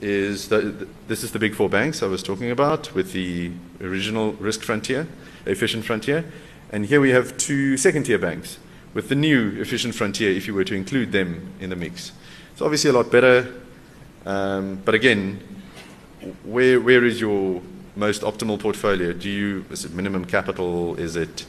is 0.00 0.48
that 0.48 0.86
this 1.08 1.22
is 1.22 1.32
the 1.32 1.38
big 1.38 1.54
four 1.54 1.68
banks 1.68 2.02
I 2.02 2.06
was 2.06 2.22
talking 2.22 2.50
about 2.50 2.94
with 2.94 3.12
the 3.12 3.52
original 3.80 4.32
risk 4.34 4.62
frontier, 4.62 5.06
efficient 5.46 5.84
frontier. 5.84 6.24
And 6.70 6.86
here 6.86 7.00
we 7.00 7.10
have 7.10 7.36
two 7.38 7.76
second 7.76 8.04
tier 8.04 8.18
banks 8.18 8.58
with 8.92 9.08
the 9.08 9.14
new 9.14 9.60
efficient 9.60 9.94
frontier 9.94 10.30
if 10.30 10.46
you 10.46 10.54
were 10.54 10.64
to 10.64 10.74
include 10.74 11.12
them 11.12 11.52
in 11.60 11.70
the 11.70 11.76
mix. 11.76 12.12
It's 12.52 12.62
obviously 12.62 12.90
a 12.90 12.92
lot 12.92 13.10
better. 13.10 13.54
Um, 14.24 14.80
but 14.84 14.94
again, 14.94 15.40
where, 16.44 16.80
where 16.80 17.04
is 17.04 17.20
your 17.20 17.62
most 17.94 18.22
optimal 18.22 18.58
portfolio? 18.58 19.12
Do 19.12 19.30
you, 19.30 19.64
is 19.70 19.84
it 19.84 19.92
minimum 19.92 20.24
capital? 20.24 20.96
Is 20.96 21.16
it 21.16 21.46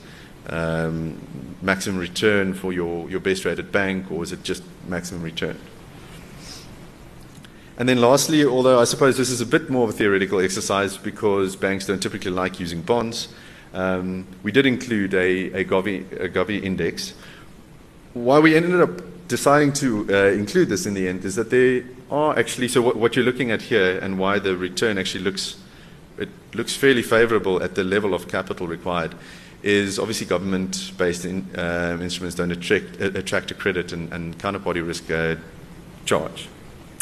um, 0.50 1.20
maximum 1.62 2.00
return 2.00 2.54
for 2.54 2.72
your, 2.72 3.10
your 3.10 3.20
best 3.20 3.46
rated 3.46 3.72
bank? 3.72 4.12
Or 4.12 4.24
is 4.24 4.32
it 4.32 4.44
just 4.44 4.64
maximum 4.88 5.24
return? 5.24 5.60
And 7.78 7.88
then 7.88 8.02
lastly, 8.02 8.44
although 8.44 8.80
I 8.80 8.86
suppose 8.86 9.18
this 9.18 9.30
is 9.30 9.40
a 9.40 9.46
bit 9.46 9.70
more 9.70 9.84
of 9.84 9.92
a 9.92 9.94
theoretical 9.94 10.40
exercise 10.40 10.98
because 10.98 11.56
banks 11.56 11.86
don't 11.86 12.02
typically 12.02 12.32
like 12.32 12.60
using 12.60 12.82
bonds, 12.82 13.28
um, 13.74 14.26
we 14.42 14.52
did 14.52 14.66
include 14.66 15.14
a, 15.14 15.62
a, 15.62 15.66
a 16.24 16.52
index. 16.52 17.14
Why 18.14 18.40
we 18.40 18.56
ended 18.56 18.82
up 18.82 19.28
deciding 19.28 19.74
to 19.74 20.08
uh, 20.10 20.32
include 20.32 20.70
this 20.70 20.88
in 20.88 20.96
the 20.96 21.08
end 21.08 21.24
is 21.24 21.36
that 21.36 21.52
there 21.52 21.84
are 22.10 22.38
actually, 22.40 22.68
so 22.68 22.82
what, 22.82 22.96
what, 22.96 23.16
you're 23.16 23.26
looking 23.26 23.52
at 23.52 23.62
here 23.62 24.00
and 24.00 24.18
why 24.18 24.40
the 24.40 24.58
return 24.58 24.98
actually 24.98 25.24
looks, 25.24 25.58
it 26.18 26.30
looks 26.56 26.76
fairly 26.76 27.04
favorable 27.04 27.62
at 27.62 27.76
the 27.76 27.84
level 27.84 28.16
of 28.16 28.28
capital 28.28 28.68
required 28.68 29.14
is 29.62 30.00
obviously 30.00 30.26
government-based 30.26 31.26
in, 31.26 31.48
uh, 31.56 31.98
instruments 32.02 32.36
don't 32.36 32.52
attract, 32.52 33.00
attract 33.02 33.52
a 33.52 33.54
credit 33.54 33.92
and, 33.92 34.12
and 34.14 34.38
counterparty 34.40 34.86
risk 34.86 35.12
uh, 35.12 35.36
charge 36.06 36.48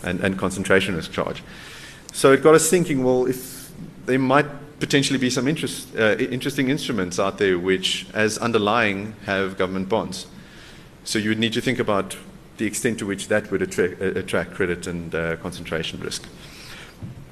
and, 0.05 0.21
and 0.21 0.37
concentration 0.37 0.95
risk 0.95 1.11
charge. 1.11 1.43
So 2.13 2.31
it 2.31 2.41
got 2.41 2.55
us 2.55 2.69
thinking, 2.69 3.03
well, 3.03 3.25
if 3.25 3.71
there 4.05 4.19
might 4.19 4.45
potentially 4.79 5.19
be 5.19 5.29
some 5.29 5.47
interest, 5.47 5.89
uh, 5.97 6.15
interesting 6.17 6.69
instruments 6.69 7.19
out 7.19 7.37
there 7.37 7.59
which, 7.59 8.07
as 8.13 8.37
underlying, 8.37 9.15
have 9.25 9.57
government 9.57 9.89
bonds. 9.89 10.27
So 11.03 11.19
you 11.19 11.29
would 11.29 11.39
need 11.39 11.53
to 11.53 11.61
think 11.61 11.79
about 11.79 12.15
the 12.57 12.65
extent 12.65 12.99
to 12.99 13.05
which 13.05 13.27
that 13.27 13.51
would 13.51 13.61
attract, 13.61 14.01
uh, 14.01 14.05
attract 14.19 14.53
credit 14.53 14.87
and 14.87 15.13
uh, 15.13 15.35
concentration 15.37 15.99
risk. 15.99 16.27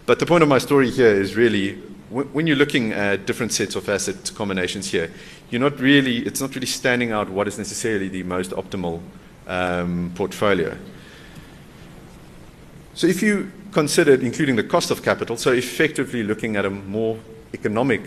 But 0.05 0.19
the 0.19 0.25
point 0.25 0.43
of 0.43 0.49
my 0.49 0.57
story 0.57 0.89
here 0.91 1.13
is 1.13 1.35
really 1.35 1.81
when 2.13 2.45
you're 2.45 2.57
looking 2.57 2.91
at 2.93 3.25
different 3.25 3.51
sets 3.51 3.75
of 3.75 3.89
asset 3.89 4.31
combinations 4.35 4.91
here, 4.91 5.11
you're 5.49 5.61
not 5.61 5.79
really, 5.79 6.17
it's 6.19 6.39
not 6.39 6.53
really 6.53 6.67
standing 6.67 7.11
out 7.11 7.27
what 7.29 7.47
is 7.47 7.57
necessarily 7.57 8.07
the 8.07 8.21
most 8.23 8.51
optimal 8.51 9.01
um, 9.47 10.11
portfolio. 10.13 10.77
So 12.95 13.07
if 13.07 13.21
you 13.21 13.51
considered 13.71 14.21
including 14.21 14.55
the 14.55 14.63
cost 14.63 14.91
of 14.91 15.03
capital, 15.03 15.35
so 15.37 15.51
effectively 15.51 16.23
looking 16.23 16.55
at 16.55 16.65
a 16.65 16.69
more 16.69 17.17
economic 17.53 18.01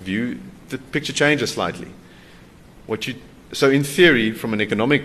view, 0.00 0.40
the 0.68 0.78
picture 0.78 1.12
changes 1.12 1.52
slightly. 1.52 1.88
What 2.86 3.06
you, 3.06 3.14
so 3.52 3.70
in 3.70 3.84
theory, 3.84 4.32
from 4.32 4.52
an 4.52 4.60
economic 4.60 5.04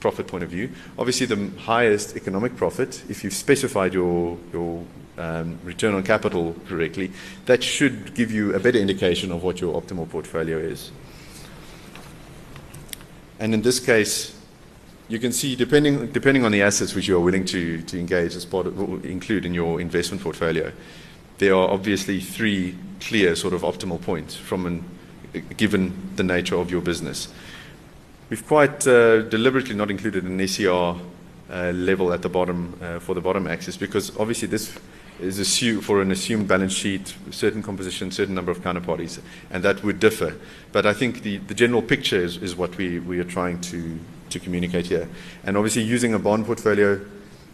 profit 0.00 0.26
point 0.26 0.44
of 0.44 0.50
view, 0.50 0.70
obviously 0.98 1.26
the 1.26 1.50
highest 1.60 2.16
economic 2.16 2.56
profit, 2.56 3.02
if 3.08 3.24
you've 3.24 3.32
specified 3.32 3.94
your, 3.94 4.36
your 4.52 4.84
um, 5.16 5.58
return 5.64 5.94
on 5.94 6.02
capital 6.02 6.54
correctly, 6.66 7.12
that 7.46 7.62
should 7.62 8.14
give 8.14 8.30
you 8.30 8.54
a 8.54 8.58
better 8.58 8.78
indication 8.78 9.32
of 9.32 9.42
what 9.42 9.60
your 9.60 9.80
optimal 9.80 10.08
portfolio 10.08 10.58
is. 10.58 10.90
And 13.38 13.54
in 13.54 13.62
this 13.62 13.80
case, 13.80 14.35
you 15.08 15.18
can 15.18 15.32
see 15.32 15.54
depending, 15.54 16.10
depending 16.12 16.44
on 16.44 16.52
the 16.52 16.62
assets 16.62 16.94
which 16.94 17.06
you 17.08 17.16
are 17.16 17.20
willing 17.20 17.44
to, 17.46 17.82
to 17.82 17.98
engage 17.98 18.34
as 18.34 18.44
part 18.44 18.66
of, 18.66 19.04
include 19.04 19.44
in 19.44 19.54
your 19.54 19.80
investment 19.80 20.22
portfolio, 20.22 20.72
there 21.38 21.54
are 21.54 21.70
obviously 21.70 22.20
three 22.20 22.76
clear 23.00 23.36
sort 23.36 23.54
of 23.54 23.62
optimal 23.62 24.00
points 24.00 24.34
from 24.34 24.66
an, 24.66 24.84
given 25.56 26.12
the 26.16 26.22
nature 26.22 26.56
of 26.56 26.70
your 26.70 26.80
business. 26.80 27.28
We've 28.30 28.46
quite 28.46 28.86
uh, 28.86 29.22
deliberately 29.22 29.74
not 29.74 29.90
included 29.90 30.24
an 30.24 30.46
SCR 30.46 30.96
uh, 31.48 31.70
level 31.70 32.12
at 32.12 32.22
the 32.22 32.28
bottom 32.28 32.76
uh, 32.82 32.98
for 32.98 33.14
the 33.14 33.20
bottom 33.20 33.46
axis 33.46 33.76
because 33.76 34.16
obviously 34.18 34.48
this 34.48 34.76
is 35.20 35.38
assumed 35.38 35.84
for 35.84 36.02
an 36.02 36.10
assumed 36.10 36.48
balance 36.48 36.72
sheet, 36.72 37.14
certain 37.30 37.62
composition, 37.62 38.10
certain 38.10 38.34
number 38.34 38.50
of 38.50 38.58
counterparties, 38.60 39.20
and 39.50 39.62
that 39.62 39.82
would 39.82 40.00
differ. 40.00 40.34
But 40.72 40.86
I 40.86 40.92
think 40.92 41.22
the, 41.22 41.38
the 41.38 41.54
general 41.54 41.82
picture 41.82 42.20
is, 42.20 42.36
is 42.38 42.56
what 42.56 42.76
we, 42.76 42.98
we 42.98 43.18
are 43.20 43.24
trying 43.24 43.60
to, 43.62 43.98
to 44.30 44.38
communicate 44.40 44.86
here. 44.86 45.08
And 45.44 45.56
obviously, 45.56 45.82
using 45.82 46.14
a 46.14 46.18
bond 46.18 46.46
portfolio 46.46 47.00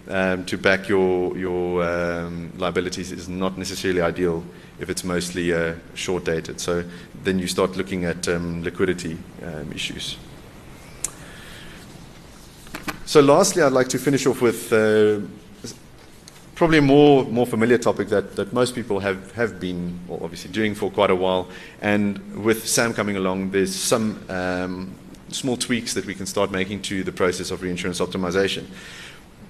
um, 0.09 0.45
to 0.47 0.59
back 0.59 0.89
your, 0.89 1.37
your 1.37 1.85
um, 1.85 2.53
liabilities 2.57 3.13
is 3.13 3.29
not 3.29 3.57
necessarily 3.57 4.01
ideal 4.01 4.45
if 4.79 4.91
it's 4.91 5.05
mostly 5.05 5.53
uh, 5.53 5.75
short 5.95 6.25
dated. 6.25 6.61
So 6.61 6.85
then 7.23 7.39
you 7.39 7.47
start 7.47 7.77
looking 7.77 8.05
at 8.05 8.27
um, 8.29 8.63
liquidity 8.63 9.17
um, 9.45 9.73
issues. 9.73 10.17
So, 13.05 13.21
lastly, 13.21 13.63
I'd 13.63 13.73
like 13.73 13.89
to 13.89 13.99
finish 13.99 14.27
off 14.27 14.41
with 14.41 14.73
uh, 14.73 15.21
probably 16.55 16.79
a 16.79 16.83
more, 16.83 17.25
more 17.25 17.47
familiar 17.47 17.77
topic 17.77 18.09
that, 18.09 18.37
that 18.37 18.53
most 18.53 18.75
people 18.75 19.01
have, 19.01 19.33
have 19.33 19.61
been 19.61 19.99
well, 20.09 20.21
obviously 20.23 20.51
doing 20.51 20.75
for 20.75 20.91
quite 20.91 21.11
a 21.11 21.17
while. 21.17 21.49
And 21.81 22.45
with 22.45 22.67
Sam 22.67 22.95
coming 22.95 23.17
along, 23.17 23.51
there's 23.51 23.75
some 23.75 24.25
um, 24.29 24.95
small 25.33 25.57
tweaks 25.57 25.95
that 25.95 26.07
we 26.07 26.15
can 26.15 26.27
start 26.27 26.51
making 26.51 26.83
to 26.83 27.05
the 27.05 27.13
process 27.13 27.51
of 27.51 27.63
reinsurance 27.63 28.01
optimization. 28.01 28.67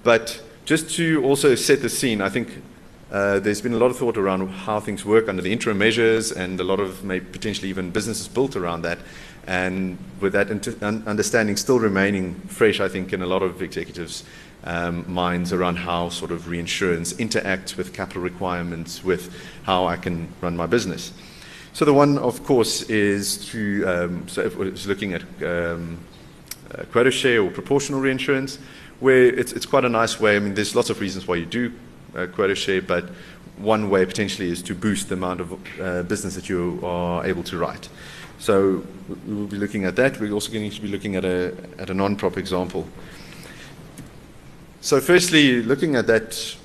But 0.02 0.42
just 0.64 0.90
to 0.96 1.22
also 1.24 1.54
set 1.54 1.82
the 1.82 1.88
scene, 1.88 2.20
I 2.20 2.28
think 2.28 2.62
uh, 3.10 3.40
there's 3.40 3.60
been 3.60 3.74
a 3.74 3.78
lot 3.78 3.90
of 3.90 3.98
thought 3.98 4.16
around 4.16 4.48
how 4.48 4.80
things 4.80 5.04
work 5.04 5.28
under 5.28 5.42
the 5.42 5.52
interim 5.52 5.76
measures 5.78 6.32
and 6.32 6.58
a 6.58 6.64
lot 6.64 6.80
of 6.80 7.04
maybe 7.04 7.26
potentially 7.26 7.68
even 7.68 7.90
businesses 7.90 8.26
built 8.26 8.56
around 8.56 8.82
that. 8.82 8.98
And 9.46 9.98
with 10.20 10.32
that 10.32 10.50
understanding 10.50 11.56
still 11.56 11.78
remaining 11.78 12.34
fresh, 12.46 12.80
I 12.80 12.88
think, 12.88 13.12
in 13.12 13.20
a 13.22 13.26
lot 13.26 13.42
of 13.42 13.60
executives' 13.60 14.24
um, 14.64 15.04
minds 15.12 15.52
around 15.52 15.76
how 15.76 16.08
sort 16.08 16.30
of 16.30 16.48
reinsurance 16.48 17.12
interacts 17.14 17.76
with 17.76 17.92
capital 17.92 18.22
requirements, 18.22 19.02
with 19.02 19.34
how 19.64 19.86
I 19.86 19.96
can 19.96 20.28
run 20.40 20.56
my 20.56 20.66
business. 20.66 21.12
So 21.74 21.86
the 21.86 21.94
one, 21.94 22.18
of 22.18 22.44
course, 22.44 22.82
is 22.82 23.36
through, 23.36 23.88
um, 23.88 24.28
so 24.28 24.42
it's 24.42 24.86
looking 24.86 25.14
at 25.14 25.22
um, 25.42 25.98
uh, 26.70 26.84
quota 26.92 27.10
share 27.10 27.42
or 27.42 27.50
proportional 27.50 27.98
reinsurance, 27.98 28.58
where 29.00 29.24
it's, 29.24 29.52
it's 29.52 29.64
quite 29.64 29.86
a 29.86 29.88
nice 29.88 30.20
way. 30.20 30.36
I 30.36 30.38
mean, 30.38 30.52
there's 30.52 30.74
lots 30.74 30.90
of 30.90 31.00
reasons 31.00 31.26
why 31.26 31.36
you 31.36 31.46
do 31.46 31.72
uh, 32.14 32.26
quota 32.26 32.54
share, 32.54 32.82
but 32.82 33.06
one 33.56 33.88
way 33.88 34.04
potentially 34.04 34.50
is 34.50 34.62
to 34.64 34.74
boost 34.74 35.08
the 35.08 35.14
amount 35.14 35.40
of 35.40 35.80
uh, 35.80 36.02
business 36.02 36.34
that 36.34 36.48
you 36.48 36.78
are 36.82 37.24
able 37.24 37.42
to 37.44 37.56
write. 37.56 37.88
So 38.38 38.84
we 39.26 39.34
will 39.34 39.46
be 39.46 39.56
looking 39.56 39.86
at 39.86 39.96
that. 39.96 40.20
We're 40.20 40.32
also 40.32 40.52
going 40.52 40.70
to 40.70 40.80
be 40.80 40.88
looking 40.88 41.16
at 41.16 41.24
a, 41.24 41.56
at 41.78 41.88
a 41.88 41.94
non-prop 41.94 42.36
example. 42.36 42.86
So 44.82 45.00
firstly, 45.00 45.62
looking 45.62 45.96
at 45.96 46.06
that, 46.08 46.56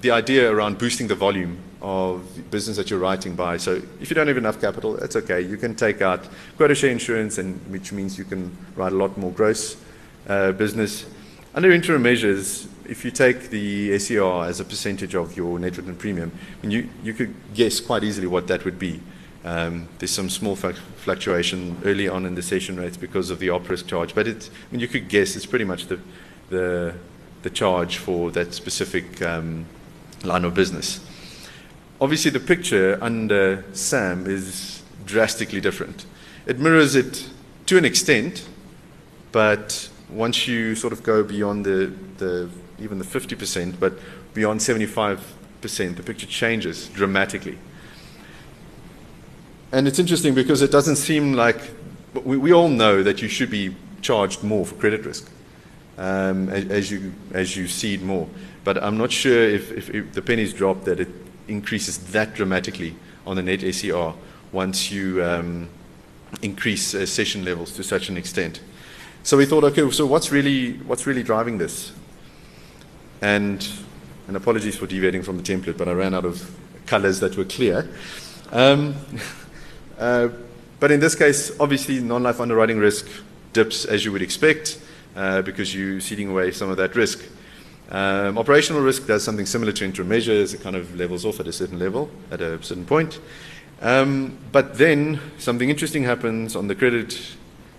the 0.00 0.10
idea 0.10 0.50
around 0.50 0.78
boosting 0.78 1.08
the 1.08 1.14
volume 1.14 1.58
of 1.84 2.50
business 2.50 2.78
that 2.78 2.88
you're 2.88 2.98
writing 2.98 3.34
by. 3.36 3.58
So 3.58 3.82
if 4.00 4.08
you 4.08 4.14
don't 4.14 4.26
have 4.26 4.38
enough 4.38 4.58
capital, 4.58 4.94
that's 4.94 5.16
okay. 5.16 5.42
You 5.42 5.58
can 5.58 5.74
take 5.74 6.00
out 6.00 6.26
quota 6.56 6.74
share 6.74 6.90
insurance, 6.90 7.36
and 7.36 7.60
which 7.70 7.92
means 7.92 8.16
you 8.16 8.24
can 8.24 8.56
write 8.74 8.92
a 8.92 8.96
lot 8.96 9.18
more 9.18 9.30
gross 9.30 9.76
uh, 10.26 10.52
business. 10.52 11.04
under 11.54 11.70
interim 11.70 12.02
measures, 12.02 12.66
if 12.88 13.04
you 13.04 13.10
take 13.10 13.50
the 13.50 13.98
SCR 13.98 14.46
as 14.46 14.60
a 14.60 14.64
percentage 14.64 15.14
of 15.14 15.36
your 15.36 15.58
net 15.58 15.76
written 15.76 15.94
premium, 15.94 16.32
you, 16.62 16.88
you 17.02 17.12
could 17.12 17.34
guess 17.52 17.80
quite 17.80 18.02
easily 18.02 18.26
what 18.26 18.46
that 18.46 18.64
would 18.64 18.78
be. 18.78 19.00
Um, 19.44 19.86
there's 19.98 20.10
some 20.10 20.30
small 20.30 20.56
fluctuation 20.56 21.76
early 21.84 22.08
on 22.08 22.24
in 22.24 22.34
the 22.34 22.42
cession 22.42 22.80
rates 22.80 22.96
because 22.96 23.28
of 23.28 23.40
the 23.40 23.50
op 23.50 23.68
risk 23.68 23.86
charge, 23.86 24.14
but 24.14 24.26
it, 24.26 24.48
I 24.48 24.72
mean, 24.72 24.80
you 24.80 24.88
could 24.88 25.10
guess 25.10 25.36
it's 25.36 25.44
pretty 25.44 25.66
much 25.66 25.86
the, 25.86 26.00
the, 26.48 26.94
the 27.42 27.50
charge 27.50 27.98
for 27.98 28.30
that 28.30 28.54
specific 28.54 29.20
um, 29.20 29.66
line 30.22 30.46
of 30.46 30.54
business. 30.54 31.00
Obviously, 32.00 32.30
the 32.30 32.40
picture 32.40 32.98
under 33.00 33.64
SAM 33.72 34.26
is 34.26 34.82
drastically 35.06 35.60
different. 35.60 36.06
It 36.46 36.58
mirrors 36.58 36.96
it 36.96 37.28
to 37.66 37.78
an 37.78 37.84
extent, 37.84 38.46
but 39.32 39.88
once 40.10 40.46
you 40.46 40.74
sort 40.74 40.92
of 40.92 41.02
go 41.02 41.22
beyond 41.22 41.64
the, 41.64 41.92
the 42.18 42.50
even 42.78 42.98
the 42.98 43.04
50%, 43.04 43.78
but 43.78 43.94
beyond 44.34 44.60
75%, 44.60 45.20
the 45.96 46.02
picture 46.02 46.26
changes 46.26 46.88
dramatically. 46.88 47.58
And 49.72 49.88
it's 49.88 49.98
interesting 49.98 50.34
because 50.34 50.62
it 50.62 50.70
doesn't 50.70 50.96
seem 50.96 51.34
like 51.34 51.58
we, 52.24 52.36
we 52.36 52.52
all 52.52 52.68
know 52.68 53.02
that 53.02 53.22
you 53.22 53.28
should 53.28 53.50
be 53.50 53.74
charged 54.02 54.42
more 54.42 54.66
for 54.66 54.74
credit 54.76 55.04
risk 55.04 55.30
um, 55.98 56.48
as, 56.48 56.64
as, 56.66 56.90
you, 56.90 57.12
as 57.32 57.56
you 57.56 57.66
cede 57.66 58.02
more. 58.02 58.28
But 58.62 58.82
I'm 58.82 58.96
not 58.98 59.10
sure 59.10 59.42
if, 59.42 59.72
if, 59.72 59.90
if 59.90 60.12
the 60.12 60.22
pennies 60.22 60.52
drop 60.52 60.84
that 60.84 61.00
it 61.00 61.08
increases 61.48 61.98
that 62.12 62.34
dramatically 62.34 62.96
on 63.26 63.36
the 63.36 63.42
net 63.42 63.60
SCR 63.60 64.12
once 64.52 64.90
you 64.90 65.22
um, 65.24 65.68
increase 66.42 66.94
uh, 66.94 67.04
cession 67.06 67.44
levels 67.44 67.72
to 67.72 67.82
such 67.82 68.08
an 68.08 68.16
extent. 68.16 68.60
So 69.22 69.36
we 69.36 69.46
thought, 69.46 69.64
okay, 69.64 69.90
so 69.90 70.06
what's 70.06 70.30
really, 70.30 70.74
what's 70.78 71.06
really 71.06 71.22
driving 71.22 71.58
this? 71.58 71.92
And, 73.22 73.66
and 74.28 74.36
apologies 74.36 74.76
for 74.76 74.86
deviating 74.86 75.22
from 75.22 75.38
the 75.38 75.42
template, 75.42 75.78
but 75.78 75.88
I 75.88 75.92
ran 75.92 76.14
out 76.14 76.24
of 76.24 76.54
colors 76.86 77.20
that 77.20 77.36
were 77.36 77.44
clear. 77.44 77.88
Um, 78.52 78.94
uh, 79.98 80.28
but 80.78 80.90
in 80.90 81.00
this 81.00 81.14
case, 81.14 81.58
obviously, 81.58 82.00
non-life 82.00 82.40
underwriting 82.40 82.78
risk 82.78 83.08
dips 83.54 83.84
as 83.86 84.04
you 84.04 84.12
would 84.12 84.20
expect 84.20 84.78
uh, 85.16 85.40
because 85.42 85.74
you're 85.74 86.00
ceding 86.00 86.28
away 86.28 86.50
some 86.50 86.68
of 86.68 86.76
that 86.76 86.94
risk. 86.94 87.24
Um, 87.94 88.38
operational 88.38 88.82
risk 88.82 89.06
does 89.06 89.22
something 89.22 89.46
similar 89.46 89.70
to 89.70 89.84
interim 89.84 90.08
measures. 90.08 90.52
It 90.52 90.62
kind 90.62 90.74
of 90.74 90.96
levels 90.96 91.24
off 91.24 91.38
at 91.38 91.46
a 91.46 91.52
certain 91.52 91.78
level, 91.78 92.10
at 92.32 92.40
a 92.40 92.60
certain 92.60 92.84
point. 92.84 93.20
Um, 93.80 94.36
but 94.50 94.76
then 94.76 95.20
something 95.38 95.70
interesting 95.70 96.02
happens 96.02 96.56
on 96.56 96.66
the 96.66 96.74
credit 96.74 97.16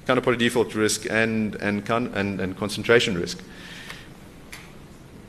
counterparty 0.07 0.37
default 0.37 0.73
risk 0.73 1.05
and, 1.09 1.55
and, 1.55 1.89
and, 1.89 2.39
and 2.39 2.57
concentration 2.57 3.17
risk. 3.17 3.43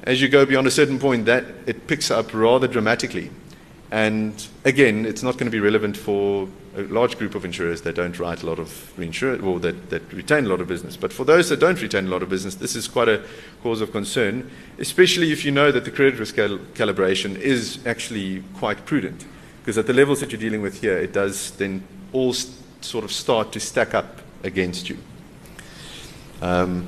As 0.04 0.22
you 0.22 0.28
go 0.28 0.46
beyond 0.46 0.68
a 0.68 0.70
certain 0.70 1.00
point, 1.00 1.26
that 1.26 1.46
it 1.66 1.88
picks 1.88 2.12
up 2.12 2.32
rather 2.32 2.68
dramatically. 2.68 3.32
And 3.90 4.46
again, 4.64 5.06
it's 5.06 5.22
not 5.22 5.34
going 5.34 5.46
to 5.46 5.50
be 5.50 5.60
relevant 5.60 5.96
for 5.96 6.48
a 6.76 6.82
large 6.82 7.16
group 7.18 7.34
of 7.34 7.44
insurers 7.44 7.82
that 7.82 7.94
don't 7.94 8.18
write 8.18 8.42
a 8.42 8.46
lot 8.46 8.58
of 8.58 8.98
reinsurance 8.98 9.42
or 9.42 9.58
that, 9.60 9.90
that 9.90 10.12
retain 10.12 10.44
a 10.44 10.48
lot 10.48 10.60
of 10.60 10.68
business. 10.68 10.96
But 10.96 11.12
for 11.12 11.24
those 11.24 11.48
that 11.48 11.60
don't 11.60 11.80
retain 11.80 12.06
a 12.06 12.10
lot 12.10 12.22
of 12.22 12.28
business, 12.28 12.56
this 12.56 12.76
is 12.76 12.88
quite 12.88 13.08
a 13.08 13.24
cause 13.62 13.80
of 13.80 13.92
concern, 13.92 14.50
especially 14.78 15.32
if 15.32 15.44
you 15.44 15.52
know 15.52 15.72
that 15.72 15.84
the 15.84 15.90
credit 15.90 16.18
risk 16.18 16.36
cal- 16.36 16.58
calibration 16.74 17.36
is 17.36 17.78
actually 17.86 18.42
quite 18.54 18.84
prudent. 18.84 19.24
Because 19.60 19.78
at 19.78 19.86
the 19.86 19.94
levels 19.94 20.20
that 20.20 20.32
you're 20.32 20.40
dealing 20.40 20.62
with 20.62 20.80
here, 20.80 20.98
it 20.98 21.12
does 21.12 21.52
then 21.52 21.82
all 22.12 22.32
st- 22.32 22.84
sort 22.84 23.04
of 23.04 23.12
start 23.12 23.52
to 23.52 23.60
stack 23.60 23.94
up 23.94 24.20
against 24.42 24.88
you. 24.88 24.98
Um, 26.42 26.86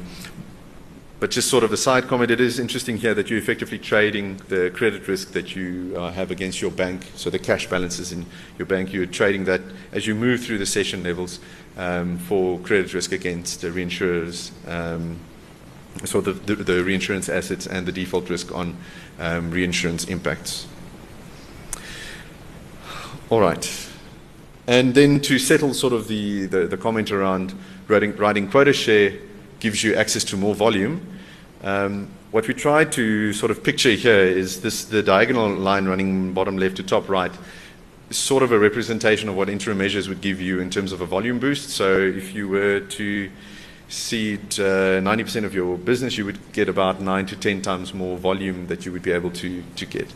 but 1.21 1.31
just 1.33 1.49
sort 1.49 1.65
of 1.65 1.73
a 1.73 1.77
side 1.77 2.07
comment, 2.07 2.31
it 2.31 2.41
is 2.41 2.61
interesting 2.61 2.97
here 2.97 3.13
that 3.15 3.29
you're 3.29 3.41
effectively 3.41 3.79
trading 3.79 4.37
the 4.49 4.71
credit 4.71 5.09
risk 5.09 5.33
that 5.33 5.57
you 5.57 5.93
uh, 5.97 6.13
have 6.13 6.31
against 6.31 6.63
your 6.63 6.71
bank. 6.71 7.11
So 7.17 7.29
the 7.29 7.41
cash 7.41 7.69
balances 7.69 8.13
in 8.13 8.25
your 8.57 8.67
bank, 8.67 8.93
you're 8.93 9.07
trading 9.07 9.45
that 9.47 9.61
as 9.91 10.07
you 10.07 10.15
move 10.15 10.45
through 10.45 10.59
the 10.59 10.67
cession 10.67 11.03
levels 11.03 11.41
um, 11.77 12.19
for 12.19 12.61
credit 12.61 12.95
risk 12.95 13.11
against 13.11 13.63
the 13.63 13.69
reinsurers. 13.69 14.53
Um, 14.69 15.19
so 16.05 16.21
the, 16.21 16.33
the, 16.33 16.55
the, 16.55 16.85
reinsurance 16.85 17.29
assets 17.29 17.67
and 17.67 17.85
the 17.85 17.91
default 17.91 18.31
risk 18.31 18.55
on 18.55 18.77
um, 19.19 19.51
reinsurance 19.51 20.05
impacts. 20.05 20.69
All 23.29 23.41
right. 23.41 23.89
And 24.69 24.95
then 24.95 25.21
to 25.23 25.39
settle 25.41 25.75
sort 25.75 25.93
of 25.93 26.07
the, 26.07 26.47
the, 26.47 26.67
the 26.69 26.77
comment 26.77 27.11
around 27.11 27.55
writing, 27.89 28.15
writing, 28.17 28.49
quota 28.49 28.73
share 28.73 29.19
gives 29.61 29.83
you 29.83 29.95
access 29.95 30.25
to 30.25 30.37
more 30.37 30.55
volume. 30.55 31.01
Um, 31.63 32.09
what 32.31 32.47
we 32.47 32.55
try 32.55 32.85
to 32.85 33.33
sort 33.33 33.51
of 33.51 33.65
picture 33.65 33.91
here 33.91 34.23
is 34.23 34.61
this 34.61 34.85
the 34.85 35.03
diagonal 35.03 35.49
line 35.51 35.87
running 35.87 36.33
bottom 36.33 36.57
left 36.59 36.77
to 36.77 36.83
top 36.83 37.09
right 37.09 37.33
sort 38.11 38.43
of 38.43 38.53
a 38.53 38.59
representation 38.59 39.29
of 39.29 39.37
what 39.37 39.49
interim 39.49 39.79
measures 39.79 40.09
would 40.09 40.21
give 40.21 40.41
you 40.41 40.61
in 40.61 40.71
terms 40.71 40.93
of 40.93 41.01
a 41.01 41.07
volume 41.07 41.39
boost. 41.39 41.71
So 41.71 41.99
if 41.99 42.35
you 42.35 42.49
were 42.49 42.81
to 42.81 43.31
cede 43.89 44.61
uh, 44.61 45.01
90% 45.01 45.45
of 45.45 45.55
your 45.55 45.77
business, 45.77 46.17
you 46.17 46.25
would 46.25 46.39
get 46.53 46.69
about 46.69 47.01
9 47.01 47.27
to 47.27 47.37
10 47.37 47.63
times 47.63 47.93
more 47.93 48.17
volume 48.17 48.67
that 48.69 48.87
you 48.87 48.93
would 48.93 49.03
be 49.03 49.13
able 49.13 49.31
to, 49.31 49.63
to 49.77 49.87
get. 49.87 50.13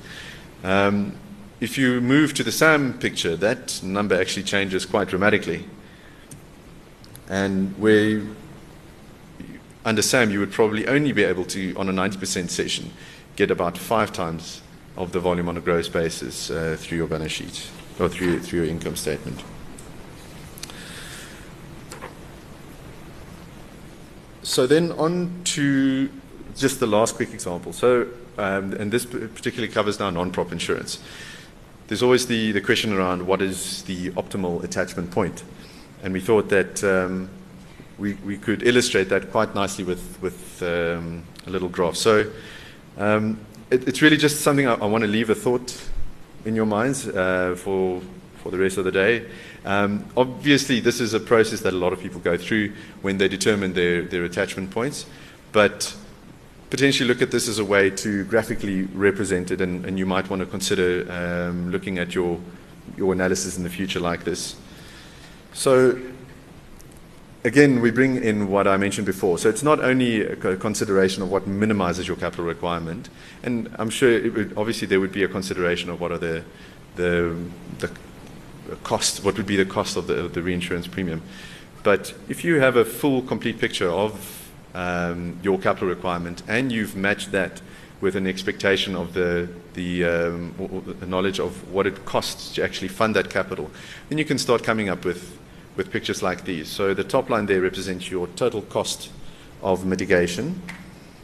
Um, 0.65 1.17
if 1.61 1.79
you 1.79 2.01
move 2.01 2.35
to 2.35 2.43
the 2.43 2.53
SAM 2.53 2.99
picture, 2.99 3.37
that 3.37 3.83
number 3.83 4.19
actually 4.21 4.43
changes 4.43 4.85
quite 4.85 5.09
dramatically. 5.09 5.69
And 7.29 7.79
where 7.79 8.23
under 9.85 10.03
SAM, 10.03 10.31
you 10.31 10.41
would 10.41 10.53
probably 10.53 10.87
only 10.87 11.13
be 11.13 11.25
able 11.25 11.45
to, 11.47 11.75
on 11.77 11.89
a 11.89 11.93
90% 11.93 12.51
cession, 12.51 12.93
get 13.37 13.51
about 13.51 13.77
five 13.77 14.13
times 14.13 14.63
of 14.97 15.13
the 15.13 15.21
volume 15.21 15.49
on 15.49 15.57
a 15.57 15.61
gross 15.61 15.89
basis 15.89 16.51
uh, 16.51 16.77
through 16.79 16.99
your 16.99 17.07
balance 17.07 17.33
sheet 17.33 17.69
or 17.99 18.09
through, 18.09 18.41
through 18.41 18.61
your 18.61 18.69
income 18.69 18.97
statement. 18.97 19.43
So 24.43 24.67
then 24.67 24.93
on 24.93 25.43
to 25.45 26.11
just 26.57 26.81
the 26.81 26.87
last 26.87 27.17
quick 27.17 27.33
example. 27.33 27.73
So, 27.73 28.09
um, 28.39 28.73
and 28.75 28.93
this 28.93 29.07
particularly 29.07 29.73
covers 29.73 29.99
now 29.99 30.11
non-prop 30.11 30.53
insurance 30.53 31.01
there's 31.93 32.03
always 32.03 32.27
the, 32.27 32.53
the 32.53 32.61
question 32.63 32.91
around 32.95 33.27
what 33.27 33.43
is 33.43 33.83
the 33.83 34.11
optimal 34.13 34.65
attachment 34.65 35.11
point. 35.11 35.45
And 36.03 36.15
we 36.15 36.21
thought 36.21 36.49
that 36.49 36.83
um, 36.83 37.29
we, 38.03 38.15
we 38.15 38.37
could 38.37 38.65
illustrate 38.65 39.09
that 39.11 39.31
quite 39.31 39.55
nicely 39.55 39.85
with, 39.85 40.21
with 40.21 40.61
um, 40.61 41.23
a 41.47 41.51
little 41.51 41.69
graph. 41.69 41.95
So 41.95 42.29
um, 42.99 43.39
it, 43.71 43.87
it's 43.87 44.03
really 44.03 44.17
just 44.17 44.41
something 44.41 44.67
I, 44.67 44.75
I 44.75 44.87
want 44.87 45.03
to 45.03 45.09
leave 45.09 45.31
a 45.31 45.37
thought 45.37 45.81
in 46.45 46.57
your 46.57 46.67
minds 46.67 47.07
uh, 47.07 47.55
for, 47.57 48.03
for 48.39 48.51
the 48.51 48.59
rest 48.59 48.77
of 48.77 48.85
the 48.85 48.91
day. 48.91 49.31
Um, 49.65 50.05
obviously, 50.17 50.81
this 50.81 51.01
is 51.01 51.15
a 51.15 51.21
process 51.21 51.61
that 51.61 51.73
a 51.73 51.77
lot 51.77 51.93
of 51.93 52.01
people 52.01 52.19
go 52.19 52.37
through 52.37 52.73
when 53.03 53.19
they 53.19 53.29
determine 53.29 53.73
their, 53.73 54.03
their 54.03 54.25
attachment 54.25 54.73
points. 54.73 55.07
But 55.53 55.95
potentially 56.71 57.09
look 57.09 57.23
at 57.23 57.31
this 57.31 57.47
as 57.47 57.61
a 57.61 57.65
way 57.65 57.89
to 57.91 58.25
graphically 58.25 58.83
represent 58.95 59.53
it, 59.53 59.61
and, 59.61 59.87
and 59.87 59.97
you 59.97 60.07
might 60.07 60.29
want 60.29 60.41
to 60.41 60.47
consider 60.47 61.07
um, 61.13 61.71
looking 61.71 61.99
at 61.99 62.17
your, 62.17 62.41
your 62.97 63.13
analysis 63.13 63.57
in 63.57 63.63
the 63.63 63.71
future 63.71 64.01
like 64.01 64.25
this. 64.25 64.57
So, 65.53 66.01
again, 67.45 67.81
we 67.81 67.91
bring 67.91 68.23
in 68.23 68.49
what 68.49 68.67
I 68.67 68.77
mentioned 68.77 69.07
before. 69.07 69.39
So, 69.39 69.49
it's 69.49 69.63
not 69.63 69.81
only 69.81 70.23
a 70.23 70.57
consideration 70.57 71.23
of 71.23 71.31
what 71.31 71.47
minimizes 71.47 72.07
your 72.07 72.17
capital 72.17 72.45
requirement, 72.45 73.09
and 73.43 73.75
I'm 73.79 73.91
sure 73.91 74.31
would, 74.31 74.55
obviously 74.57 74.87
there 74.89 75.01
would 75.01 75.13
be 75.13 75.25
a 75.25 75.29
consideration 75.29 75.91
of 75.91 76.01
what 76.01 76.13
are 76.13 76.19
the, 76.19 76.45
the, 76.97 77.37
the 77.79 77.91
cost, 78.85 79.25
what 79.25 79.37
would 79.37 79.47
be 79.47 79.57
the 79.57 79.65
cost 79.65 79.97
of 79.97 80.07
the, 80.07 80.25
of 80.25 80.35
the 80.35 80.43
reinsurance 80.43 80.87
premium. 80.87 81.23
But 81.83 82.15
if 82.29 82.45
you 82.45 82.61
have 82.61 82.77
a 82.77 82.85
full, 82.85 83.23
complete 83.23 83.59
picture 83.59 83.89
of 83.89 84.51
um, 84.75 85.39
your 85.43 85.59
capital 85.59 85.89
requirement, 85.89 86.43
and 86.49 86.71
you've 86.71 86.97
matched 86.97 87.33
that 87.33 87.61
with 88.01 88.17
an 88.17 88.27
expectation 88.27 88.97
of 88.97 89.15
the, 89.15 89.49
the, 89.75 90.05
um, 90.05 90.55
the, 90.99 91.07
knowledge 91.07 91.39
of 91.39 91.73
what 91.73 91.87
it 91.87 92.05
costs 92.05 92.55
to 92.55 92.63
actually 92.63 92.89
fund 92.89 93.15
that 93.15 93.31
capital, 93.31 93.71
then 94.09 94.19
you 94.19 94.25
can 94.25 94.39
start 94.39 94.65
coming 94.65 94.89
up 94.89 95.05
with, 95.05 95.39
with 95.77 95.91
pictures 95.91 96.23
like 96.23 96.45
these. 96.45 96.69
So 96.69 96.95
the 96.95 97.05
top 97.05 97.31
line 97.31 97.47
there 97.47 97.61
represents 97.61 98.11
your 98.11 98.27
total 98.29 98.63
cost 98.63 99.11
of 99.63 99.87
mitigation 99.87 100.61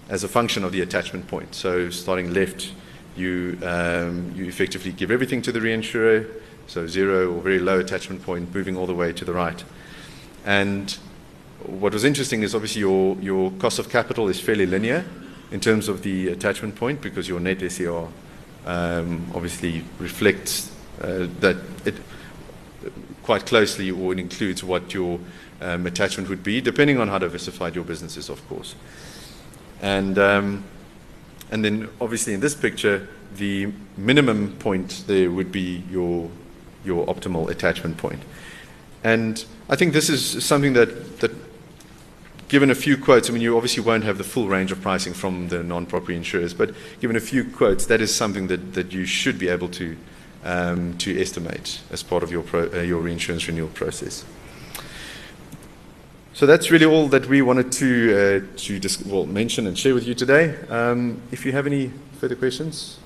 as 0.08 0.24
a 0.24 0.28
function 0.28 0.64
of 0.64 0.72
the 0.72 0.80
attachment 0.80 1.28
point. 1.28 1.54
So 1.54 1.90
starting 1.90 2.32
left, 2.32 2.72
you, 3.16 3.58
um, 3.62 4.32
you 4.34 4.46
effectively 4.46 4.92
give 4.92 5.10
everything 5.10 5.42
to 5.42 5.52
the 5.52 5.60
reinsurer, 5.60 6.28
so 6.66 6.86
zero 6.86 7.32
or 7.32 7.42
very 7.42 7.58
low 7.58 7.80
attachment 7.80 8.22
point, 8.22 8.54
moving 8.54 8.76
all 8.76 8.86
the 8.86 8.94
way 8.94 9.12
to 9.12 9.24
the 9.24 9.32
right. 9.32 9.62
And 10.46 10.96
what 11.66 11.92
was 11.92 12.04
interesting 12.04 12.42
is 12.42 12.54
obviously 12.54 12.80
your, 12.80 13.16
your 13.16 13.50
cost 13.52 13.78
of 13.78 13.90
capital 13.90 14.28
is 14.28 14.40
fairly 14.40 14.66
linear 14.66 15.04
in 15.50 15.60
terms 15.60 15.88
of 15.88 16.02
the 16.02 16.28
attachment 16.28 16.76
point 16.76 17.00
because 17.00 17.28
your 17.28 17.40
net 17.40 17.60
SCR 17.70 18.06
um, 18.66 19.26
obviously 19.34 19.84
reflects 19.98 20.70
uh, 21.02 21.26
that 21.40 21.56
it 21.84 21.94
quite 23.28 23.44
closely 23.44 23.90
or 23.90 24.14
it 24.14 24.18
includes 24.18 24.64
what 24.64 24.94
your 24.94 25.20
um, 25.60 25.86
attachment 25.86 26.30
would 26.30 26.42
be, 26.42 26.62
depending 26.62 26.98
on 26.98 27.08
how 27.08 27.18
diversified 27.18 27.74
your 27.74 27.84
business 27.84 28.16
is, 28.16 28.30
of 28.30 28.40
course. 28.48 28.74
And, 29.82 30.18
um, 30.18 30.64
and 31.50 31.62
then 31.62 31.90
obviously 32.00 32.32
in 32.32 32.40
this 32.40 32.54
picture, 32.54 33.06
the 33.36 33.70
minimum 33.98 34.56
point 34.56 35.04
there 35.06 35.30
would 35.30 35.52
be 35.52 35.84
your, 35.90 36.30
your 36.86 37.04
optimal 37.04 37.50
attachment 37.50 37.98
point. 37.98 38.22
And 39.04 39.44
I 39.68 39.76
think 39.76 39.92
this 39.92 40.08
is 40.08 40.42
something 40.42 40.72
that, 40.72 41.20
that 41.20 41.30
given 42.48 42.70
a 42.70 42.74
few 42.74 42.96
quotes, 42.96 43.28
I 43.28 43.34
mean, 43.34 43.42
you 43.42 43.58
obviously 43.58 43.82
won't 43.82 44.04
have 44.04 44.16
the 44.16 44.24
full 44.24 44.48
range 44.48 44.72
of 44.72 44.80
pricing 44.80 45.12
from 45.12 45.48
the 45.48 45.62
non-property 45.62 46.16
insurers, 46.16 46.54
but 46.54 46.74
given 47.02 47.14
a 47.14 47.20
few 47.20 47.44
quotes, 47.44 47.84
that 47.88 48.00
is 48.00 48.14
something 48.14 48.46
that, 48.46 48.72
that 48.72 48.94
you 48.94 49.04
should 49.04 49.38
be 49.38 49.48
able 49.48 49.68
to, 49.68 49.98
um, 50.48 50.96
to 50.96 51.20
estimate 51.20 51.80
as 51.90 52.02
part 52.02 52.22
of 52.22 52.32
your, 52.32 52.42
pro, 52.42 52.70
uh, 52.72 52.80
your 52.80 53.00
reinsurance 53.00 53.46
renewal 53.46 53.68
process. 53.68 54.24
So 56.32 56.46
that's 56.46 56.70
really 56.70 56.86
all 56.86 57.08
that 57.08 57.26
we 57.26 57.42
wanted 57.42 57.70
to, 57.72 58.46
uh, 58.46 58.56
to 58.56 58.78
dis- 58.78 59.04
well, 59.04 59.26
mention 59.26 59.66
and 59.66 59.76
share 59.76 59.94
with 59.94 60.06
you 60.06 60.14
today. 60.14 60.54
Um, 60.70 61.20
if 61.32 61.44
you 61.44 61.52
have 61.52 61.66
any 61.66 61.92
further 62.20 62.36
questions, 62.36 62.98